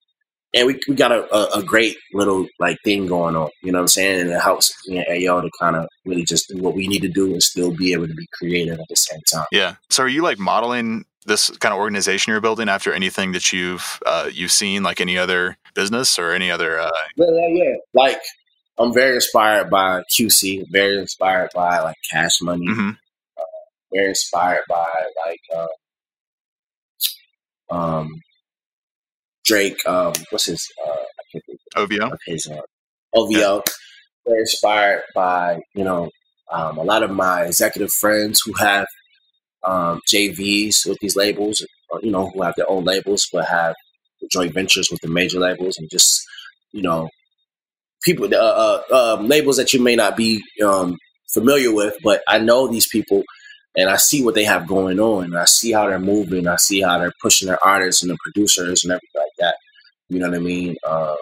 [0.56, 3.50] and we, we got a, a, a, great little like thing going on.
[3.62, 4.22] You know what I'm saying?
[4.22, 7.02] And it helps me and Ayo to kind of really just do what we need
[7.02, 9.44] to do and still be able to be creative at the same time.
[9.52, 9.76] Yeah.
[9.90, 14.00] So are you like modeling this kind of organization you're building after anything that you've
[14.06, 16.80] uh, you've seen, like any other business or any other?
[16.80, 16.90] Uh...
[17.16, 17.74] Yeah, yeah.
[17.92, 18.20] Like
[18.78, 20.64] I'm very inspired by QC.
[20.70, 22.66] Very inspired by like Cash Money.
[22.66, 22.90] Mm-hmm.
[23.36, 23.42] Uh,
[23.92, 24.88] very inspired by
[25.26, 25.40] like.
[25.54, 25.66] Uh,
[27.68, 28.20] um,
[29.46, 31.40] Drake, um, what's his uh,
[31.76, 32.10] OVO?
[32.26, 32.60] His uh,
[33.14, 33.30] OVO.
[33.30, 33.60] Yeah.
[34.26, 36.10] Very inspired by you know
[36.52, 38.86] um, a lot of my executive friends who have
[39.64, 43.74] um, JVs with these labels, or, you know, who have their own labels but have
[44.30, 46.22] joint ventures with the major labels, and just
[46.72, 47.08] you know,
[48.02, 50.96] people uh, uh, uh, labels that you may not be um,
[51.32, 53.22] familiar with, but I know these people
[53.76, 55.24] and I see what they have going on.
[55.24, 56.48] And I see how they're moving.
[56.48, 59.15] I see how they're pushing their artists and the producers and everything.
[60.08, 60.76] You know what I mean?
[60.86, 61.16] Uh,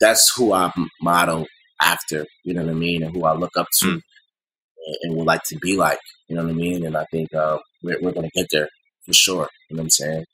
[0.00, 1.46] that's who I model
[1.80, 2.26] after.
[2.44, 3.02] You know what I mean?
[3.02, 3.92] And who I look up to mm.
[3.92, 5.98] and, and, would like to be like.
[6.28, 6.84] You know what I mean?
[6.84, 8.68] And I think uh, we're, we're going to get there
[9.04, 9.48] for sure.
[9.70, 10.24] You know what I'm saying?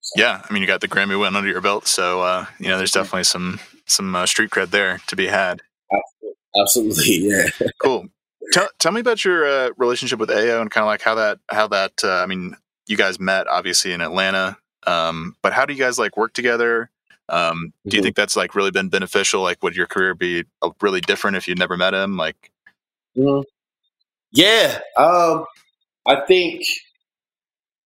[0.00, 0.22] So.
[0.22, 2.78] Yeah, I mean, you got the Grammy win under your belt, so uh, you know,
[2.78, 5.60] there's definitely some some uh, street cred there to be had.
[6.60, 7.48] Absolutely, yeah.
[7.80, 8.06] cool.
[8.52, 11.38] Tell, tell me about your uh, relationship with Ayo and kind of like how that
[11.48, 12.56] how that uh, I mean
[12.88, 14.56] you guys met obviously in Atlanta,
[14.86, 16.90] um, but how do you guys like work together?
[17.28, 18.04] Um, do you mm-hmm.
[18.04, 19.42] think that's like really been beneficial?
[19.42, 22.16] Like, would your career be uh, really different if you'd never met him?
[22.16, 22.50] Like,
[23.16, 23.42] mm-hmm.
[24.32, 25.44] yeah, um,
[26.06, 26.62] I think.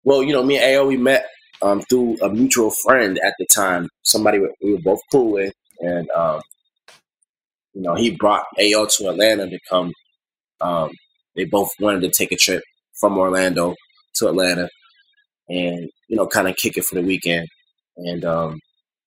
[0.06, 1.28] Well, you know, me and Ayo we met
[1.62, 3.88] um, through a mutual friend at the time.
[4.04, 6.42] Somebody we were both cool with, and um,
[7.74, 9.94] you know, he brought Ayo to Atlanta to come
[10.64, 10.92] um,
[11.36, 13.76] they both wanted to take a trip from Orlando
[14.16, 14.70] to Atlanta
[15.50, 17.48] and, you know, kind of kick it for the weekend.
[17.98, 18.60] And um,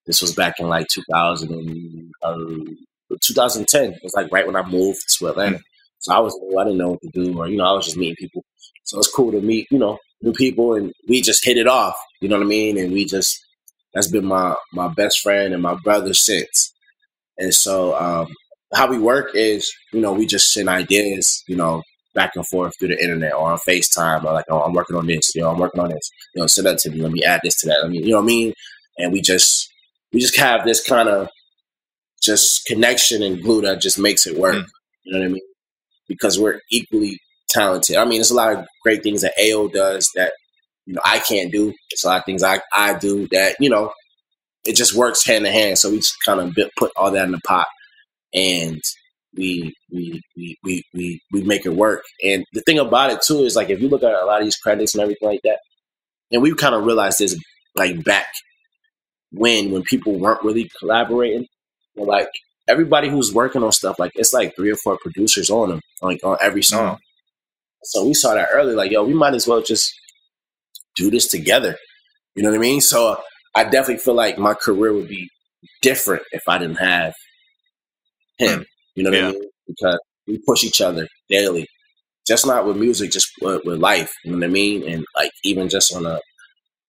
[0.06, 3.92] this was back in like 2000 and, uh, 2010.
[3.92, 5.60] It was like right when I moved to Atlanta.
[5.98, 7.96] So I was, I didn't know what to do, or, you know, I was just
[7.96, 8.44] meeting people.
[8.84, 11.96] So it's cool to meet, you know, new people and we just hit it off,
[12.20, 12.78] you know what I mean?
[12.78, 13.38] And we just,
[13.94, 16.72] that's been my, my best friend and my brother since.
[17.38, 18.28] And so, um,
[18.74, 21.82] how we work is, you know, we just send ideas, you know,
[22.16, 25.06] back and forth through the internet or on FaceTime or like, oh, I'm working on
[25.06, 27.22] this, you know, I'm working on this, you know, send that to me, let me
[27.22, 27.82] add this to that.
[27.84, 28.54] I mean, you know what I mean?
[28.98, 29.70] And we just
[30.12, 31.28] we just have this kind of
[32.22, 34.56] just connection and glue that just makes it work.
[34.56, 34.66] Mm.
[35.04, 35.42] You know what I mean?
[36.08, 37.18] Because we're equally
[37.50, 37.96] talented.
[37.96, 40.32] I mean, there's a lot of great things that Ayo does that
[40.86, 41.66] you know I can't do.
[41.90, 43.92] There's a lot of things I I do that you know
[44.64, 45.78] it just works hand in hand.
[45.78, 47.66] So we just kind of put all that in the pot
[48.34, 48.80] and
[49.36, 52.02] we we, we we we we make it work.
[52.24, 54.46] And the thing about it too is like if you look at a lot of
[54.46, 55.58] these credits and everything like that,
[56.32, 57.36] and we kind of realized this
[57.74, 58.26] like back
[59.32, 61.46] when when people weren't really collaborating,
[61.96, 62.30] like
[62.68, 66.20] everybody who's working on stuff like it's like three or four producers on them like
[66.24, 66.96] on every song.
[66.96, 67.00] Mm.
[67.84, 69.92] So we saw that early, like yo, we might as well just
[70.96, 71.76] do this together.
[72.34, 72.80] You know what I mean?
[72.80, 73.20] So
[73.54, 75.28] I definitely feel like my career would be
[75.82, 77.14] different if I didn't have
[78.38, 78.66] him.
[78.96, 79.28] You know what yeah.
[79.28, 79.50] I mean?
[79.68, 81.68] Because we push each other daily,
[82.26, 84.12] just not with music, just with, with life.
[84.24, 84.88] You know what I mean?
[84.88, 86.18] And like even just on a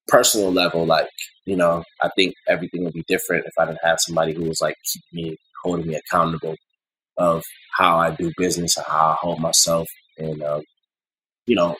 [0.08, 1.10] personal level, like
[1.46, 4.60] you know, I think everything would be different if I didn't have somebody who was
[4.62, 6.56] like keeping me, holding me accountable
[7.18, 7.44] of
[7.78, 10.62] how I do business and how I hold myself, and um,
[11.46, 11.76] you know,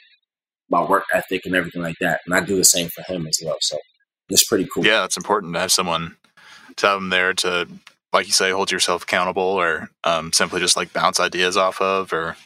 [0.70, 2.20] my work ethic and everything like that.
[2.26, 3.56] And I do the same for him as well.
[3.60, 3.76] So
[4.28, 4.84] it's pretty cool.
[4.84, 6.16] Yeah, it's important to have someone
[6.76, 7.68] to have them there to
[8.12, 12.12] like you say, hold yourself accountable or um, simply just like bounce ideas off of
[12.12, 12.36] or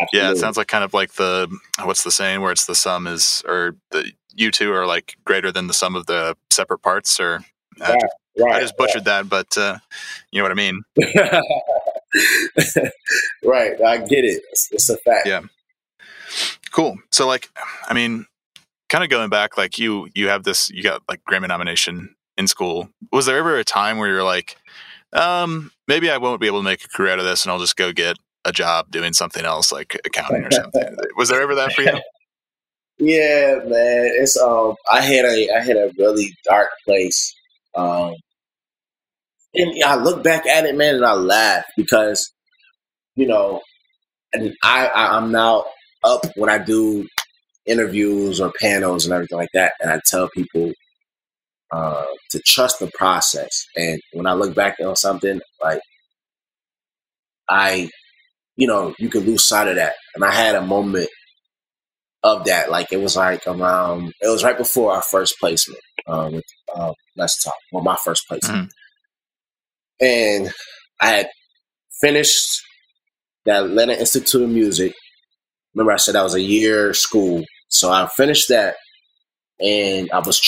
[0.00, 0.28] Absolutely.
[0.28, 1.54] yeah, it sounds like kind of like the
[1.84, 5.52] what's the saying where it's the sum is or the you two are like greater
[5.52, 7.40] than the sum of the separate parts or
[7.78, 9.14] yeah, I, just, right, I just butchered right.
[9.22, 9.78] that, but uh,
[10.30, 10.82] you know what I mean.
[13.44, 14.42] right, I get it.
[14.50, 15.26] It's, it's a fact.
[15.26, 15.42] Yeah.
[16.70, 16.96] Cool.
[17.10, 17.50] So like,
[17.88, 18.26] I mean,
[18.88, 22.48] kind of going back, like you you have this, you got like Grammy nomination in
[22.48, 22.88] school.
[23.10, 24.56] Was there ever a time where you're like,
[25.12, 27.58] um, maybe I won't be able to make a career out of this and I'll
[27.58, 30.96] just go get a job doing something else like accounting or something.
[31.16, 32.00] Was there ever that for you?
[32.98, 34.10] Yeah, man.
[34.14, 37.34] It's um I had a I had a really dark place.
[37.74, 38.14] Um
[39.54, 42.32] and I look back at it, man, and I laugh because,
[43.16, 43.60] you know,
[44.32, 45.66] and I, I I'm now
[46.02, 47.06] up when I do
[47.66, 50.72] interviews or panels and everything like that, and I tell people
[51.72, 53.66] uh, to trust the process.
[53.76, 55.80] And when I look back on something, like
[57.48, 57.88] I,
[58.56, 59.94] you know, you can lose sight of that.
[60.14, 61.08] And I had a moment
[62.22, 62.70] of that.
[62.70, 66.92] Like it was like around, it was right before our first placement uh, with uh,
[67.16, 68.70] Let's Talk, well, my first placement.
[70.00, 70.04] Mm-hmm.
[70.04, 70.52] And
[71.00, 71.28] I had
[72.00, 72.46] finished
[73.44, 74.92] the Atlanta Institute of Music.
[75.74, 78.74] Remember, I said that was a year school, so I finished that,
[79.58, 80.38] and I was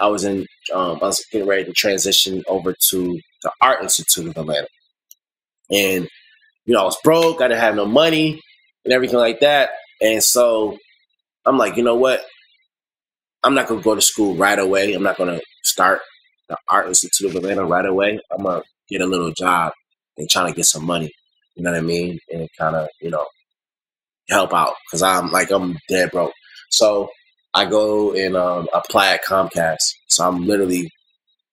[0.00, 4.26] I was in um, I was getting ready to transition over to the Art Institute
[4.28, 4.68] of Atlanta,
[5.70, 6.08] and
[6.66, 8.40] you know I was broke, I didn't have no money,
[8.84, 10.78] and everything like that, and so
[11.46, 12.24] I'm like, you know what?
[13.42, 14.92] I'm not gonna go to school right away.
[14.92, 16.00] I'm not gonna start
[16.48, 18.18] the Art Institute of Atlanta right away.
[18.30, 19.72] I'm gonna get a little job
[20.18, 21.10] and trying to get some money.
[21.56, 22.18] You know what I mean?
[22.32, 23.26] And kind of, you know,
[24.28, 26.32] help out because I'm like I'm dead broke.
[26.70, 27.08] So
[27.54, 29.78] I go and um, apply at Comcast.
[30.08, 30.90] So I'm literally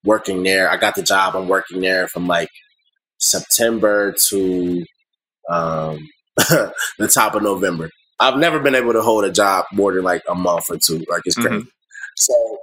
[0.04, 0.70] working there.
[0.70, 1.36] I got the job.
[1.36, 2.50] I'm working there from like
[3.20, 4.86] September to
[5.50, 6.08] um,
[6.38, 7.90] the top of November.
[8.20, 11.04] I've never been able to hold a job more than like a month or two.
[11.10, 11.50] Like it's crazy.
[11.50, 11.68] Mm-hmm.
[12.16, 12.58] So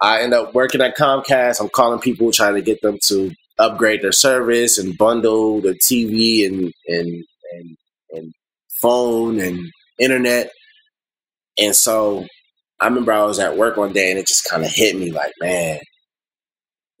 [0.00, 1.60] I end up working at Comcast.
[1.60, 6.46] I'm calling people trying to get them to upgrade their service and bundle the TV
[6.46, 7.76] and and and,
[8.12, 8.32] and
[8.80, 9.58] phone and
[9.98, 10.52] internet.
[11.58, 12.26] And so
[12.80, 15.10] I remember I was at work one day and it just kind of hit me
[15.10, 15.80] like, man,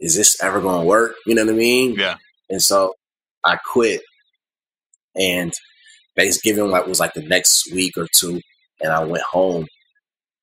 [0.00, 1.14] is this ever going to work?
[1.26, 1.94] You know what I mean?
[1.94, 2.16] Yeah.
[2.50, 2.94] And so
[3.44, 4.00] I quit
[5.14, 5.52] and
[6.16, 8.40] Thanksgiving like was like the next week or two
[8.80, 9.66] and I went home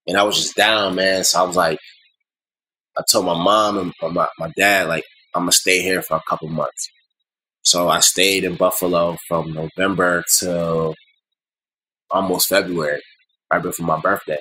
[0.08, 1.24] and I was just down, man.
[1.24, 1.80] So I was like,
[2.98, 6.21] I told my mom and my, my dad, like, I'm gonna stay here for a
[6.30, 6.88] couple months.
[7.63, 10.95] So I stayed in Buffalo from November till
[12.12, 13.02] almost February,
[13.52, 14.39] right before my birthday.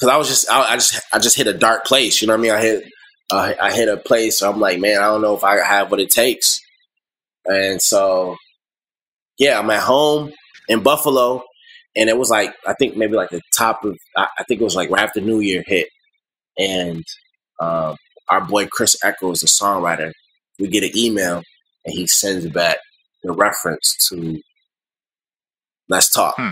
[0.00, 2.20] Cause I was just, I, I just, I just hit a dark place.
[2.20, 2.52] You know what I mean?
[2.52, 2.84] I hit,
[3.30, 4.38] uh, I hit a place.
[4.38, 6.60] So I'm like, man, I don't know if I have what it takes.
[7.46, 8.36] And so,
[9.38, 10.32] yeah, I'm at home
[10.68, 11.42] in Buffalo,
[11.96, 14.64] and it was like I think maybe like the top of, I, I think it
[14.64, 15.88] was like right after New Year hit,
[16.58, 17.04] and
[17.60, 17.96] um,
[18.28, 20.12] our boy Chris Echols, the songwriter,
[20.58, 21.42] we get an email
[21.84, 22.78] and he sends back
[23.22, 24.40] the reference to
[25.88, 26.34] Let's Talk.
[26.36, 26.50] Hmm.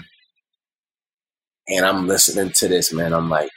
[1.69, 3.13] And I'm listening to this, man.
[3.13, 3.51] I'm like,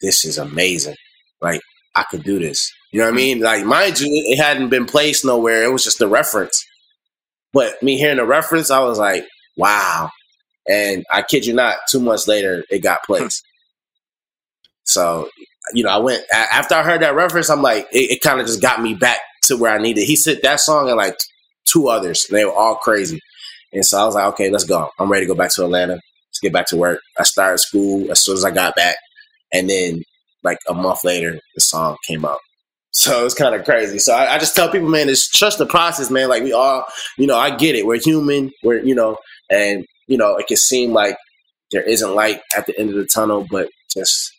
[0.00, 0.96] this is amazing.
[1.40, 1.60] Like,
[1.94, 2.70] I could do this.
[2.92, 3.40] You know what I mean?
[3.40, 5.64] Like, mind you, it hadn't been placed nowhere.
[5.64, 6.64] It was just a reference.
[7.52, 10.10] But me hearing the reference, I was like, wow.
[10.68, 13.14] And I kid you not, two months later, it got hmm.
[13.14, 13.42] placed.
[14.84, 15.28] so
[15.72, 17.50] you know, I went after I heard that reference.
[17.50, 20.04] I'm like, it, it kind of just got me back to where I needed.
[20.04, 21.16] He said that song and like
[21.64, 22.26] two others.
[22.30, 23.20] they were all crazy,
[23.72, 24.90] and so I was like, okay, let's go.
[24.98, 26.00] I'm ready to go back to Atlanta.
[26.42, 27.00] Get back to work.
[27.18, 28.96] I started school as soon as I got back,
[29.52, 30.02] and then
[30.42, 32.38] like a month later, the song came out.
[32.92, 33.98] So it's kind of crazy.
[33.98, 36.28] So I, I, just tell people, man, it's trust the process, man.
[36.28, 36.84] Like we all,
[37.16, 37.86] you know, I get it.
[37.86, 38.50] We're human.
[38.62, 39.16] We're, you know,
[39.50, 41.16] and you know, it can seem like
[41.70, 44.32] there isn't light at the end of the tunnel, but just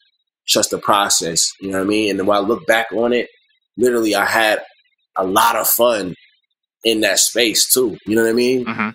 [0.48, 1.52] trust the process.
[1.62, 2.20] You know what I mean?
[2.20, 3.30] And when I look back on it,
[3.78, 4.62] literally, I had
[5.16, 6.16] a lot of fun
[6.84, 7.98] in that space too.
[8.06, 8.66] You know what I mean?
[8.66, 8.90] Mm-hmm.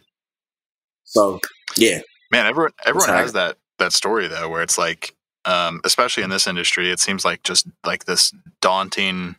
[1.04, 1.40] So
[1.76, 5.14] yeah, man, everyone everyone has that that story though, where it's like,
[5.44, 9.36] um, especially in this industry, it seems like just like this daunting,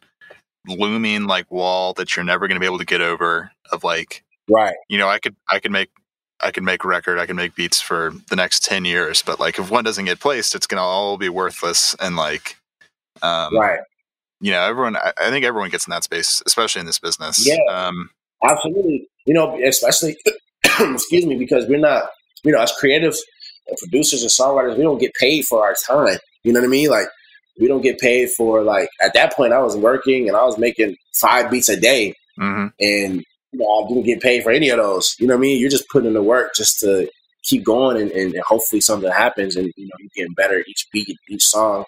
[0.67, 3.52] looming like wall that you're never going to be able to get over.
[3.71, 4.75] Of like, right?
[4.88, 5.89] You know, I could I could make
[6.41, 9.60] I can make record, I can make beats for the next 10 years, but like
[9.60, 11.95] if one doesn't get placed, it's going to all be worthless.
[11.99, 12.58] And like,
[13.21, 13.80] um, right.
[14.41, 17.45] You know, everyone, I, I, think everyone gets in that space, especially in this business.
[17.45, 17.58] Yeah.
[17.69, 18.10] Um,
[18.49, 19.10] absolutely.
[19.25, 20.17] You know, especially,
[20.80, 22.10] excuse me, because we're not,
[22.43, 23.15] you know, as creative
[23.67, 26.17] and producers and songwriters, we don't get paid for our time.
[26.43, 26.89] You know what I mean?
[26.89, 27.08] Like,
[27.60, 30.58] we don't get paid for like at that point I was working and I was
[30.58, 32.15] making five beats a day.
[32.39, 32.67] Mm-hmm.
[32.80, 35.15] And you know, I didn't get paid for any of those.
[35.19, 35.60] You know what I mean?
[35.60, 37.10] You're just putting in the work just to
[37.43, 41.15] keep going and, and hopefully something happens and you know you getting better each beat,
[41.30, 41.84] each song.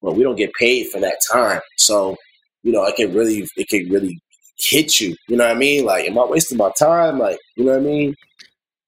[0.00, 1.60] But we don't get paid for that time.
[1.78, 2.16] So,
[2.62, 4.18] you know, it can really it can really
[4.58, 5.16] hit you.
[5.28, 5.84] You know what I mean?
[5.84, 7.18] Like, am I wasting my time?
[7.18, 8.14] Like, you know what I mean?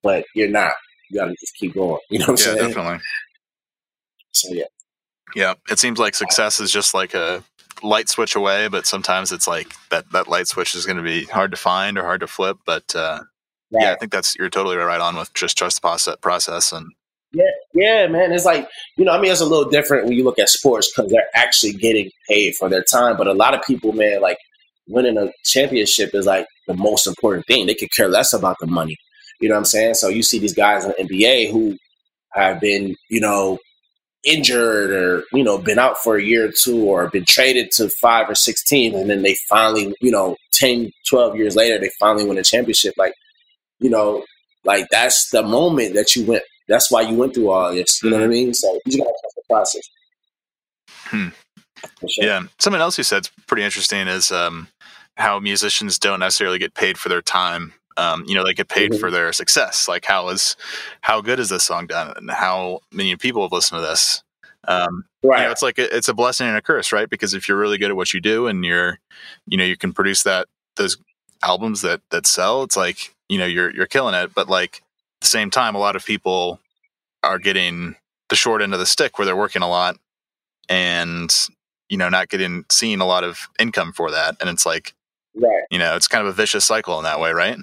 [0.02, 0.72] But you're not.
[1.10, 1.98] You gotta just keep going.
[2.10, 2.74] You know what I'm yeah, saying?
[2.74, 3.00] Definitely.
[4.32, 4.64] So yeah.
[5.34, 5.54] Yeah.
[5.70, 7.42] It seems like success is just like a
[7.82, 11.24] light switch away, but sometimes it's like that that light switch is going to be
[11.24, 12.58] hard to find or hard to flip.
[12.66, 13.20] But uh,
[13.72, 13.82] right.
[13.82, 16.86] yeah, I think that's you're totally right on with just trust the process and.
[17.32, 17.44] Yeah,
[17.74, 18.32] yeah, man.
[18.32, 20.90] It's like you know, I mean, it's a little different when you look at sports
[20.90, 23.16] because they're actually getting paid for their time.
[23.16, 24.38] But a lot of people, man, like
[24.86, 27.66] winning a championship is like the most important thing.
[27.66, 28.96] They could care less about the money.
[29.40, 29.94] You know what I'm saying?
[29.94, 31.76] So you see these guys in the NBA who
[32.32, 33.58] have been, you know,
[34.24, 37.88] injured or you know been out for a year or two or been traded to
[38.00, 41.90] five or six teams and then they finally you know 10 12 years later they
[42.00, 43.14] finally win a championship like
[43.78, 44.24] you know
[44.66, 48.02] like that's the moment that you went That's why you went through all this.
[48.02, 48.52] You know what I mean?
[48.52, 49.88] So you just gotta trust the process.
[50.88, 51.28] Hmm.
[52.10, 52.24] Sure.
[52.24, 52.42] Yeah.
[52.58, 54.66] Something else you said is pretty interesting is um,
[55.16, 57.72] how musicians don't necessarily get paid for their time.
[57.96, 59.00] Um, you know, they get paid mm-hmm.
[59.00, 59.88] for their success.
[59.88, 60.56] Like how is
[61.00, 64.22] how good is this song done, and how many people have listened to this.
[64.68, 65.40] Um, right.
[65.40, 67.08] You know, it's like a, it's a blessing and a curse, right?
[67.08, 68.98] Because if you're really good at what you do, and you're,
[69.46, 70.98] you know, you can produce that those
[71.42, 74.34] albums that that sell, it's like you know you're you're killing it.
[74.34, 74.82] But like
[75.18, 76.60] at the same time, a lot of people
[77.22, 77.96] are getting
[78.28, 79.96] the short end of the stick where they're working a lot
[80.68, 81.48] and
[81.88, 84.94] you know not getting seeing a lot of income for that and it's like
[85.36, 87.58] right you know it's kind of a vicious cycle in that way right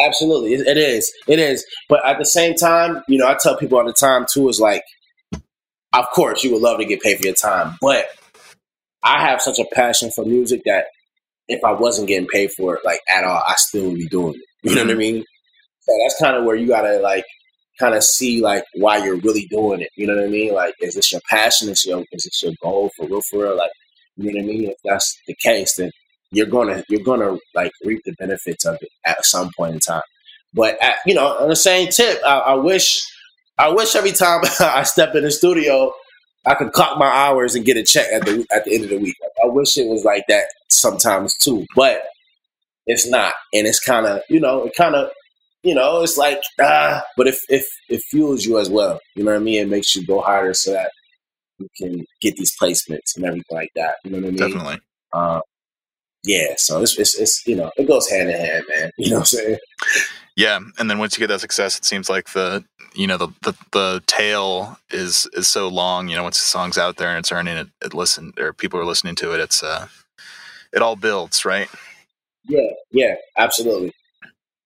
[0.00, 3.78] absolutely it is it is but at the same time you know i tell people
[3.78, 4.82] all the time too is like
[5.92, 8.06] of course you would love to get paid for your time but
[9.02, 10.86] i have such a passion for music that
[11.48, 14.34] if i wasn't getting paid for it like at all i still would be doing
[14.34, 14.88] it you know mm-hmm.
[14.88, 15.24] what i mean
[15.82, 17.24] so that's kind of where you gotta like
[17.78, 19.90] kind of see like why you're really doing it.
[19.96, 20.54] You know what I mean?
[20.54, 21.68] Like, is this your passion?
[21.68, 23.20] Is your is this your goal for real?
[23.30, 23.56] For real?
[23.56, 23.70] Like,
[24.16, 24.70] you know what I mean?
[24.70, 25.90] If that's the case, then
[26.34, 30.02] you're gonna you're gonna like reap the benefits of it at some point in time.
[30.52, 33.02] But at, you know, on the same tip, I, I wish
[33.58, 35.92] I wish every time I step in the studio,
[36.46, 38.90] I could clock my hours and get a check at the at the end of
[38.90, 39.16] the week.
[39.42, 42.02] I wish it was like that sometimes too, but
[42.86, 45.10] it's not, and it's kind of you know it kind of
[45.64, 49.32] you know, it's like ah, but if if it fuels you as well, you know
[49.32, 49.62] what I mean?
[49.62, 50.90] It makes you go harder so that
[51.58, 53.94] you can get these placements and everything like that.
[54.04, 54.36] You know what I mean?
[54.36, 54.78] Definitely.
[55.14, 55.40] Um,
[56.24, 58.90] yeah, so it's, it's it's you know it goes hand in hand, man.
[58.96, 59.58] You know what I'm saying?
[60.36, 62.64] Yeah, and then once you get that success, it seems like the
[62.94, 66.08] you know the the, the tail is is so long.
[66.08, 68.80] You know, once the song's out there and it's earning it, it listen or people
[68.80, 69.88] are listening to it, it's uh,
[70.72, 71.68] it all builds, right?
[72.48, 73.92] Yeah, yeah, absolutely,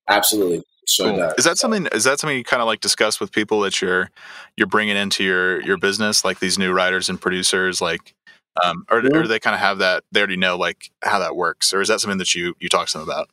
[0.08, 0.62] absolutely.
[0.86, 1.32] So cool.
[1.36, 1.86] is that something?
[1.92, 4.10] Is that something you kind of like discuss with people that you're
[4.56, 8.14] you're bringing into your your business, like these new writers and producers, like,
[8.64, 9.16] um, or, mm-hmm.
[9.16, 10.04] or do they kind of have that?
[10.12, 12.88] They already know like how that works, or is that something that you you talk
[12.88, 13.28] to them about?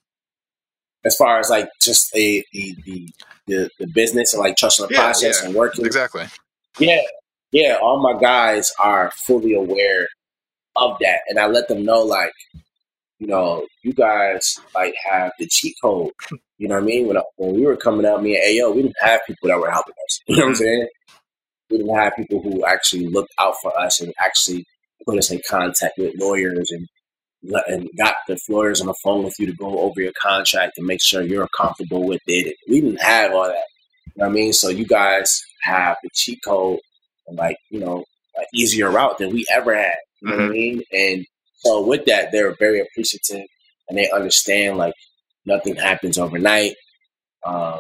[1.04, 3.10] As far as like just a, the, the
[3.48, 6.26] the the business and like trusting the yeah, process yeah, and working exactly.
[6.80, 7.02] Yeah,
[7.52, 7.78] yeah.
[7.82, 10.08] All my guys are fully aware
[10.76, 12.34] of that, and I let them know like
[13.20, 16.12] you know, you guys like have the cheat code.
[16.58, 17.08] You know what I mean?
[17.08, 19.60] When, I, when we were coming out, me and Ayo, we didn't have people that
[19.60, 20.20] were helping us.
[20.28, 20.88] You know what I'm saying?
[21.70, 24.66] We didn't have people who actually looked out for us and actually
[25.06, 26.88] put us in contact with lawyers and
[27.68, 30.88] and got the lawyers on the phone with you to go over your contract and
[30.88, 32.56] make sure you're comfortable with it.
[32.68, 33.64] We didn't have all that.
[34.16, 34.54] You know what I mean?
[34.54, 36.80] So you guys have the cheat code
[37.28, 38.04] and like, you know,
[38.36, 39.96] an easier route than we ever had.
[40.22, 40.42] You know mm-hmm.
[40.42, 40.78] what I mm-hmm.
[40.78, 40.84] mean?
[40.92, 41.26] And
[41.58, 43.46] so with that, they're very appreciative
[43.90, 44.94] and they understand like
[45.46, 46.74] nothing happens overnight.
[47.46, 47.80] Um,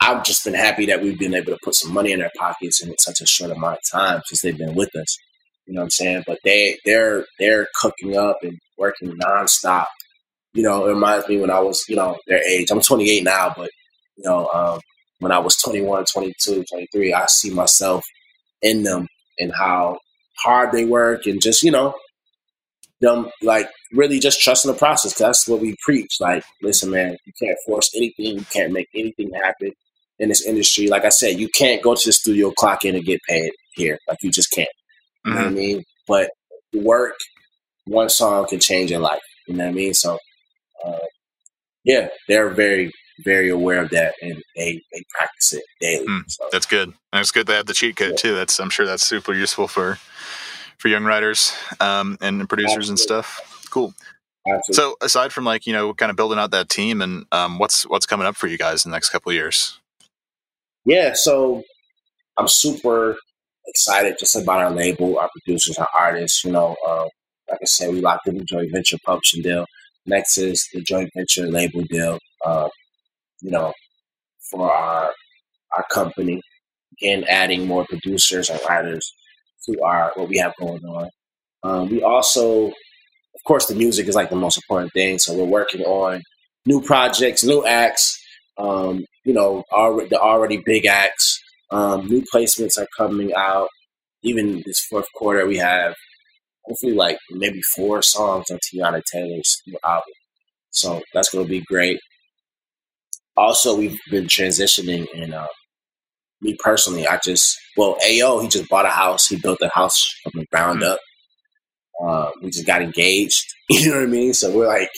[0.00, 2.82] I've just been happy that we've been able to put some money in their pockets
[2.82, 5.18] in such a short amount of time since they've been with us.
[5.66, 6.24] You know what I'm saying?
[6.26, 9.86] But they they're they're cooking up and working nonstop.
[10.54, 12.70] You know, it reminds me when I was, you know, their age.
[12.70, 13.70] I'm 28 now, but
[14.16, 14.80] you know, um,
[15.18, 18.04] when I was 21, 22, 23, I see myself
[18.62, 19.06] in them
[19.38, 19.98] and how
[20.38, 21.94] hard they work and just, you know,
[23.00, 25.14] them like really just trusting the process.
[25.14, 26.16] That's what we preach.
[26.20, 28.38] Like, listen, man, you can't force anything.
[28.38, 29.72] You can't make anything happen
[30.18, 30.88] in this industry.
[30.88, 33.98] Like I said, you can't go to the studio, clock in, and get paid here.
[34.08, 34.68] Like you just can't.
[35.26, 35.56] You know what I mm-hmm.
[35.56, 35.84] mean?
[36.06, 36.30] But
[36.72, 37.14] work,
[37.86, 39.22] one song can change your life.
[39.46, 39.94] You know what I mean?
[39.94, 40.18] So,
[40.84, 40.98] uh,
[41.84, 42.92] yeah, they're very,
[43.24, 46.06] very aware of that, and they they practice it daily.
[46.06, 46.48] Mm, so.
[46.52, 46.88] That's good.
[47.12, 48.16] And it's good to have the cheat code yeah.
[48.16, 48.34] too.
[48.34, 49.98] That's I'm sure that's super useful for
[50.78, 52.90] for young writers um, and producers Absolutely.
[52.90, 53.68] and stuff.
[53.70, 53.94] Cool.
[54.46, 54.74] Absolutely.
[54.74, 57.86] So aside from like you know kind of building out that team and um, what's
[57.86, 59.80] what's coming up for you guys in the next couple of years?
[60.84, 61.64] Yeah, so
[62.36, 63.16] I'm super
[63.66, 66.44] excited just about our label, our producers, our artists.
[66.44, 67.06] You know, uh,
[67.50, 69.66] like I said, we locked in the joint venture publishing deal.
[70.06, 72.18] Next is the joint venture label deal.
[72.44, 72.68] Uh,
[73.42, 73.72] you know,
[74.50, 75.10] for our
[75.76, 76.40] our company,
[76.92, 79.12] again, adding more producers and writers
[79.66, 81.08] to our what we have going on.
[81.62, 85.18] Um, we also, of course, the music is like the most important thing.
[85.18, 86.22] So we're working on
[86.66, 88.16] new projects, new acts.
[88.58, 91.35] Um, you know, the already big acts.
[91.70, 93.68] Um, new placements are coming out.
[94.22, 95.94] Even this fourth quarter, we have
[96.64, 100.12] hopefully like maybe four songs on Teyana Taylor's new album.
[100.70, 101.98] So that's going to be great.
[103.36, 105.46] Also, we've been transitioning and um,
[106.40, 109.26] me personally, I just well, Ayo he just bought a house.
[109.26, 110.92] He built a house from the ground mm-hmm.
[110.92, 111.00] up.
[112.04, 113.44] Uh, we just got engaged.
[113.68, 114.32] You know what I mean?
[114.32, 114.90] So we're like,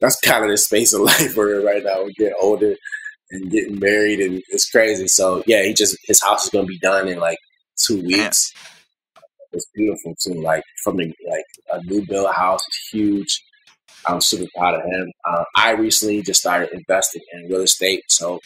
[0.00, 2.02] that's kind of the space of life we're in right now.
[2.02, 2.74] We're getting older.
[3.30, 5.08] And getting married, and it's crazy.
[5.08, 7.38] So yeah, he just his house is gonna be done in like
[7.86, 8.52] two weeks.
[9.52, 10.34] It's beautiful too.
[10.34, 13.42] Like from the like a new build house, it's huge.
[14.08, 15.10] I'm super proud of him.
[15.24, 18.40] Uh, I recently just started investing in real estate, so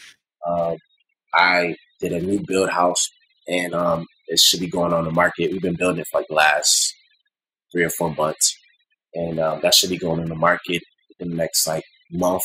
[0.49, 0.77] um,
[1.35, 3.09] I did a new build house,
[3.49, 5.53] and um, it should be going on the market.
[5.53, 6.95] We've been building it for like the last
[7.73, 8.57] three or four months,
[9.15, 10.83] and um, that should be going on the market
[11.19, 12.43] in the next like month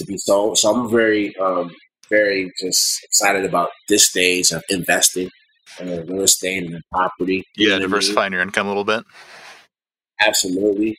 [0.00, 0.58] to be sold.
[0.58, 1.70] So I'm very, um,
[2.08, 5.30] very just excited about this stage of investing
[5.78, 7.44] in real estate and property.
[7.56, 9.04] Yeah, diversifying your income a little bit.
[10.20, 10.96] Absolutely.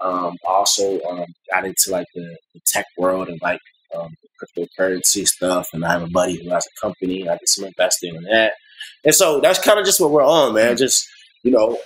[0.00, 3.60] Um, also um, got into like the, the, tech world and like
[3.96, 5.68] um, cryptocurrency stuff.
[5.72, 7.28] And I have a buddy who has a company.
[7.28, 8.54] I did some investing in that.
[9.04, 10.76] And so that's kind of just what we're on, man.
[10.76, 11.06] Just,
[11.42, 11.78] you know,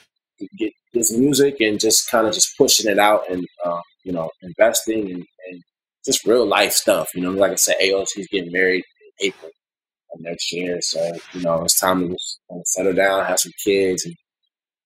[0.57, 4.31] get this music and just kind of just pushing it out and, uh, you know,
[4.43, 5.62] investing and, and,
[6.05, 7.09] just real life stuff.
[7.15, 8.85] You know, like I said, Ayo's, he's getting married
[9.21, 9.51] in April
[10.13, 10.79] of next year.
[10.81, 14.15] So, you know, it's time to just settle down, have some kids, and,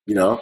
[0.06, 0.40] you know,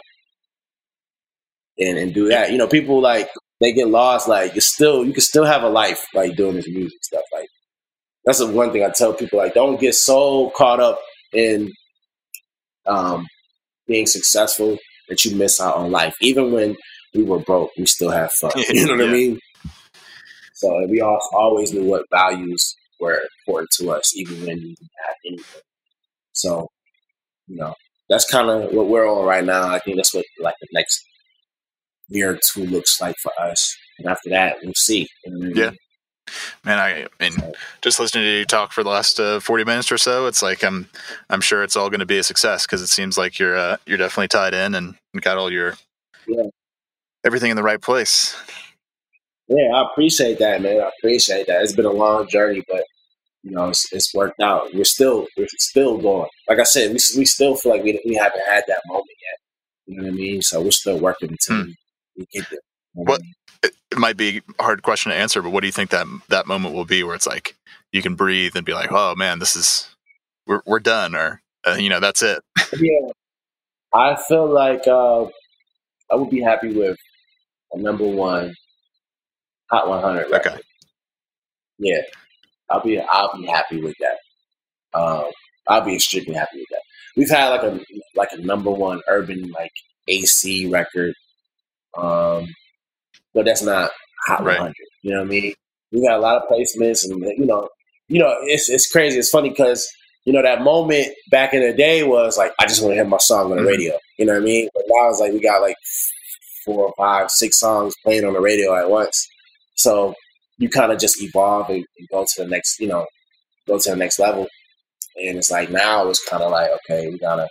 [1.77, 2.51] and, and do that.
[2.51, 4.27] You know, people like, they get lost.
[4.27, 7.23] Like, you still, you can still have a life, like, doing this music stuff.
[7.33, 7.47] Like,
[8.25, 10.99] that's the one thing I tell people, like, don't get so caught up
[11.33, 11.71] in
[12.85, 13.25] um,
[13.87, 14.77] being successful
[15.09, 16.15] that you miss out on life.
[16.21, 16.75] Even when
[17.13, 18.51] we were broke, we still have fun.
[18.69, 19.09] You know what yeah.
[19.09, 19.39] I mean?
[20.61, 24.89] So we all always knew what values were important to us, even when we didn't
[25.07, 25.61] have anything.
[26.33, 26.67] So,
[27.47, 27.73] you know,
[28.09, 29.67] that's kind of what we're on right now.
[29.69, 31.03] I think that's what like the next
[32.09, 33.75] year or two looks like for us.
[33.97, 35.07] And after that, we'll see.
[35.25, 35.55] You know I mean?
[35.55, 35.71] Yeah.
[36.63, 37.33] Man, I mean,
[37.81, 40.63] just listening to you talk for the last uh, forty minutes or so, it's like
[40.63, 40.87] I'm,
[41.31, 43.77] I'm sure it's all going to be a success because it seems like you're, uh,
[43.87, 45.73] you're definitely tied in and got all your,
[46.27, 46.43] yeah.
[47.25, 48.35] everything in the right place.
[49.51, 50.79] Yeah, I appreciate that, man.
[50.79, 51.61] I appreciate that.
[51.61, 52.85] It's been a long journey, but
[53.43, 54.73] you know, it's, it's worked out.
[54.73, 56.29] We're still, we're still going.
[56.47, 59.39] Like I said, we we still feel like we we haven't had that moment yet.
[59.87, 60.41] You know what I mean?
[60.41, 61.71] So we're still working until hmm.
[62.17, 62.59] we get there.
[62.95, 63.21] You know what?
[63.61, 66.47] It might be a hard question to answer, but what do you think that that
[66.47, 67.57] moment will be where it's like
[67.91, 69.93] you can breathe and be like, "Oh man, this is
[70.47, 72.41] we're we're done," or uh, you know, that's it.
[72.79, 73.09] yeah,
[73.93, 75.25] I feel like uh,
[76.09, 76.97] I would be happy with
[77.73, 78.55] a number one
[79.71, 80.51] Hot 100 record.
[80.53, 80.61] Okay.
[81.79, 82.01] Yeah,
[82.69, 84.99] I'll be I'll be happy with that.
[84.99, 85.25] Um,
[85.67, 86.81] I'll be extremely happy with that.
[87.15, 87.79] We've had like a
[88.15, 89.71] like a number one urban like
[90.07, 91.13] AC record,
[91.97, 92.47] um,
[93.33, 93.91] but that's not
[94.27, 94.59] Hot right.
[94.59, 94.75] 100.
[95.01, 95.53] You know what I mean?
[95.91, 97.67] We got a lot of placements, and you know,
[98.07, 99.17] you know, it's it's crazy.
[99.17, 99.89] It's funny because
[100.25, 103.05] you know that moment back in the day was like I just want to hear
[103.05, 103.67] my song on the mm-hmm.
[103.67, 103.97] radio.
[104.19, 104.69] You know what I mean?
[104.73, 105.75] But now it's like we got like
[106.65, 109.27] four, five, six songs playing on the radio at once.
[109.81, 110.13] So
[110.57, 113.05] you kind of just evolve and, and, go to the next, you know,
[113.67, 114.47] go to the next level.
[115.17, 117.43] And it's like now it's kind of like, okay, we gotta,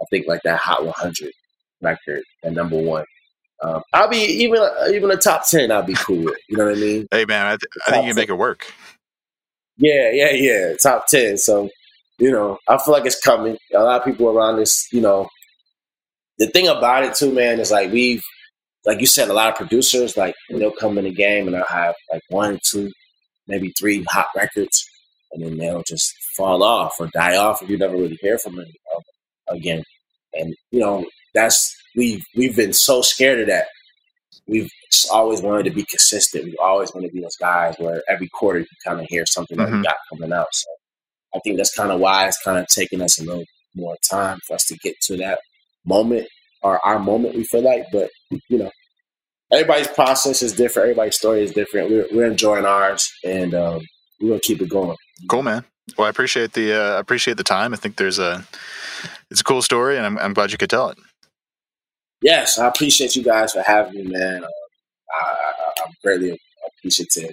[0.00, 1.32] I think like that Hot 100
[1.80, 3.04] record, that number one.
[3.62, 4.60] Um, I'll be even
[4.92, 5.72] even a top ten.
[5.72, 6.36] I'll be cool with.
[6.48, 7.08] You know what I mean?
[7.10, 8.72] Hey man, I, th- I think you can make it work.
[9.78, 10.74] Yeah, yeah, yeah.
[10.80, 11.36] Top ten.
[11.36, 11.68] So
[12.18, 13.56] you know, I feel like it's coming.
[13.74, 15.28] A lot of people around this, you know,
[16.38, 18.22] the thing about it too, man, is like we've
[18.88, 21.64] like you said, a lot of producers like they'll come in the game and they'll
[21.68, 22.90] have like one, two,
[23.46, 24.82] maybe three hot records,
[25.30, 28.56] and then they'll just fall off or die off, and you never really hear from
[28.56, 28.66] them
[29.50, 29.84] again.
[30.32, 33.66] And you know, that's we've we've been so scared of that.
[34.46, 34.70] We've
[35.12, 36.46] always wanted to be consistent.
[36.46, 39.58] We always want to be those guys where every quarter you kind of hear something
[39.58, 39.70] mm-hmm.
[39.70, 40.48] that we got coming out.
[40.52, 40.70] So
[41.34, 43.44] I think that's kind of why it's kind of taking us a little
[43.76, 45.40] more time for us to get to that
[45.84, 46.26] moment
[46.62, 47.34] or our moment.
[47.34, 48.08] We feel like, but
[48.48, 48.70] you know,
[49.52, 50.90] everybody's process is different.
[50.90, 51.90] Everybody's story is different.
[51.90, 53.80] We're, we're enjoying ours, and um,
[54.20, 54.96] we're gonna keep it going.
[55.28, 55.64] Cool, man.
[55.96, 57.72] Well, I appreciate the uh, appreciate the time.
[57.72, 58.44] I think there's a
[59.30, 60.98] it's a cool story, and I'm I'm glad you could tell it.
[62.20, 64.44] Yes, I appreciate you guys for having me, man.
[64.44, 64.48] Uh,
[65.20, 65.52] I, I,
[65.86, 67.32] I'm greatly appreciative.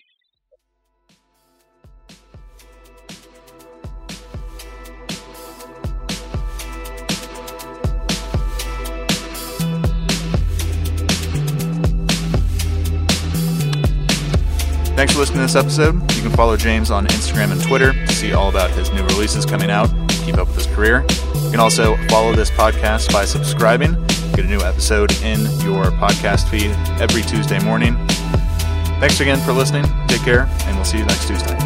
[14.95, 15.95] Thanks for listening to this episode.
[16.13, 19.45] You can follow James on Instagram and Twitter to see all about his new releases
[19.45, 21.05] coming out, and keep up with his career.
[21.35, 23.93] You can also follow this podcast by subscribing.
[24.35, 26.71] Get a new episode in your podcast feed
[27.01, 27.95] every Tuesday morning.
[28.99, 29.83] Thanks again for listening.
[30.07, 31.64] Take care, and we'll see you next Tuesday.